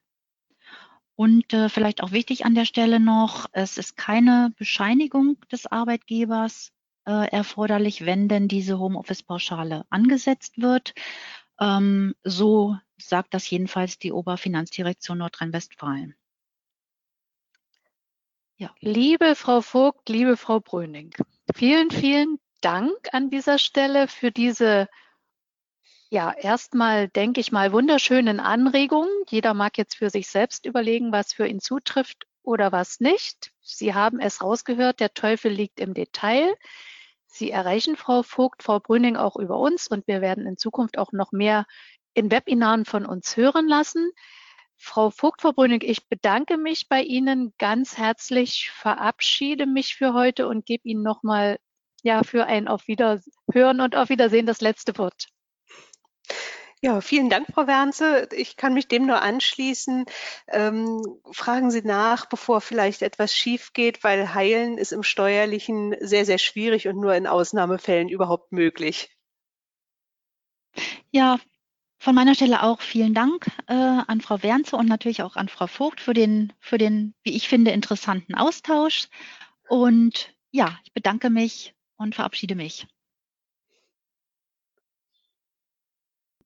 Und 1.15 1.51
äh, 1.51 1.69
vielleicht 1.69 2.03
auch 2.03 2.11
wichtig 2.11 2.45
an 2.45 2.53
der 2.53 2.65
Stelle 2.65 2.99
noch, 2.99 3.47
es 3.53 3.79
ist 3.79 3.97
keine 3.97 4.53
Bescheinigung 4.55 5.39
des 5.51 5.65
Arbeitgebers 5.65 6.71
äh, 7.07 7.27
erforderlich, 7.31 8.05
wenn 8.05 8.27
denn 8.27 8.47
diese 8.47 8.77
Homeoffice-Pauschale 8.77 9.83
angesetzt 9.89 10.61
wird. 10.61 10.93
Ähm, 11.59 12.13
so 12.23 12.77
sagt 12.99 13.33
das 13.33 13.49
jedenfalls 13.49 13.97
die 13.97 14.11
Oberfinanzdirektion 14.11 15.17
Nordrhein-Westfalen. 15.17 16.13
Ja. 18.57 18.73
Liebe 18.79 19.35
Frau 19.35 19.61
Vogt, 19.61 20.09
liebe 20.09 20.37
Frau 20.37 20.59
Bröning, 20.59 21.13
vielen, 21.55 21.91
vielen 21.91 22.39
Dank 22.61 22.95
an 23.11 23.29
dieser 23.29 23.57
Stelle 23.57 24.07
für 24.07 24.31
diese 24.31 24.87
ja, 26.13 26.31
erstmal 26.31 27.07
denke 27.07 27.41
ich 27.41 27.51
mal 27.51 27.73
wunderschönen 27.73 28.39
Anregungen. 28.39 29.09
Jeder 29.29 29.55
mag 29.55 29.79
jetzt 29.79 29.95
für 29.95 30.11
sich 30.11 30.27
selbst 30.27 30.67
überlegen, 30.67 31.11
was 31.11 31.33
für 31.33 31.47
ihn 31.47 31.59
zutrifft 31.59 32.27
oder 32.43 32.71
was 32.71 32.99
nicht. 32.99 33.51
Sie 33.61 33.95
haben 33.95 34.19
es 34.19 34.43
rausgehört, 34.43 34.99
der 34.99 35.15
Teufel 35.15 35.51
liegt 35.51 35.79
im 35.79 35.95
Detail. 35.95 36.53
Sie 37.25 37.49
erreichen 37.49 37.95
Frau 37.95 38.21
Vogt, 38.21 38.61
Frau 38.61 38.79
Brüning 38.79 39.17
auch 39.17 39.37
über 39.37 39.57
uns 39.57 39.87
und 39.87 40.05
wir 40.07 40.21
werden 40.21 40.45
in 40.45 40.55
Zukunft 40.55 40.99
auch 40.99 41.13
noch 41.13 41.31
mehr 41.31 41.65
in 42.13 42.29
Webinaren 42.29 42.85
von 42.85 43.07
uns 43.07 43.35
hören 43.35 43.67
lassen. 43.67 44.11
Frau 44.85 45.11
Vogt, 45.11 45.41
Frau 45.41 45.53
Brüning, 45.53 45.79
ich 45.81 46.09
bedanke 46.09 46.57
mich 46.57 46.89
bei 46.89 47.01
Ihnen 47.01 47.53
ganz 47.57 47.97
herzlich, 47.97 48.69
verabschiede 48.69 49.65
mich 49.65 49.95
für 49.95 50.13
heute 50.13 50.45
und 50.45 50.65
gebe 50.65 50.87
Ihnen 50.89 51.03
nochmal 51.03 51.57
ja, 52.03 52.21
für 52.21 52.45
ein 52.47 52.67
Auf 52.67 52.89
Wiederhören 52.89 53.79
und 53.79 53.95
Auf 53.95 54.09
Wiedersehen 54.09 54.45
das 54.45 54.59
letzte 54.59 54.97
Wort. 54.97 55.27
Ja, 56.81 56.99
vielen 56.99 57.29
Dank, 57.29 57.47
Frau 57.53 57.65
Wernze. 57.65 58.27
Ich 58.33 58.57
kann 58.57 58.73
mich 58.73 58.89
dem 58.89 59.05
nur 59.05 59.21
anschließen. 59.21 60.03
Ähm, 60.49 61.01
fragen 61.31 61.71
Sie 61.71 61.81
nach, 61.81 62.25
bevor 62.25 62.59
vielleicht 62.59 63.03
etwas 63.03 63.33
schief 63.33 63.71
geht, 63.71 64.03
weil 64.03 64.33
heilen 64.33 64.77
ist 64.77 64.91
im 64.91 65.01
Steuerlichen 65.01 65.95
sehr, 66.01 66.25
sehr 66.25 66.39
schwierig 66.39 66.89
und 66.89 66.99
nur 66.99 67.15
in 67.15 67.25
Ausnahmefällen 67.25 68.09
überhaupt 68.09 68.51
möglich. 68.51 69.15
Ja, 71.11 71.39
von 72.03 72.15
meiner 72.15 72.35
Stelle 72.35 72.63
auch 72.63 72.81
vielen 72.81 73.13
Dank 73.13 73.47
äh, 73.67 73.73
an 73.73 74.19
Frau 74.19 74.43
Wernze 74.43 74.75
und 74.75 74.89
natürlich 74.89 75.23
auch 75.23 75.37
an 75.37 75.47
Frau 75.47 75.67
Vogt 75.67 76.01
für 76.01 76.13
den, 76.13 76.51
für 76.59 76.77
den, 76.77 77.13
wie 77.23 77.33
ich 77.33 77.47
finde, 77.47 77.71
interessanten 77.71 78.35
Austausch. 78.35 79.07
Und 79.69 80.33
ja, 80.51 80.77
ich 80.83 80.91
bedanke 80.91 81.29
mich 81.29 81.73
und 81.95 82.13
verabschiede 82.13 82.55
mich. 82.55 82.87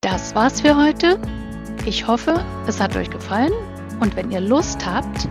Das 0.01 0.35
war's 0.35 0.61
für 0.61 0.77
heute. 0.77 1.19
Ich 1.87 2.05
hoffe, 2.05 2.45
es 2.67 2.79
hat 2.79 2.95
euch 2.95 3.09
gefallen 3.09 3.53
und 3.99 4.15
wenn 4.15 4.29
ihr 4.29 4.41
Lust 4.41 4.85
habt, 4.85 5.27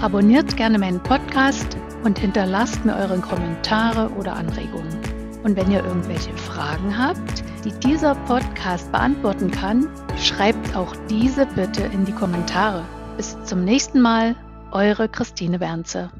abonniert 0.00 0.56
gerne 0.56 0.80
meinen 0.80 1.00
Podcast 1.04 1.76
und 2.02 2.18
hinterlasst 2.18 2.84
mir 2.84 2.96
eure 2.96 3.20
Kommentare 3.20 4.10
oder 4.14 4.34
Anregungen. 4.34 5.17
Und 5.48 5.56
wenn 5.56 5.70
ihr 5.70 5.82
irgendwelche 5.82 6.36
Fragen 6.36 6.98
habt, 6.98 7.42
die 7.64 7.72
dieser 7.80 8.14
Podcast 8.26 8.92
beantworten 8.92 9.50
kann, 9.50 9.88
schreibt 10.18 10.76
auch 10.76 10.94
diese 11.08 11.46
bitte 11.46 11.84
in 11.84 12.04
die 12.04 12.12
Kommentare. 12.12 12.84
Bis 13.16 13.34
zum 13.44 13.64
nächsten 13.64 14.02
Mal, 14.02 14.36
eure 14.72 15.08
Christine 15.08 15.58
Bernze. 15.58 16.10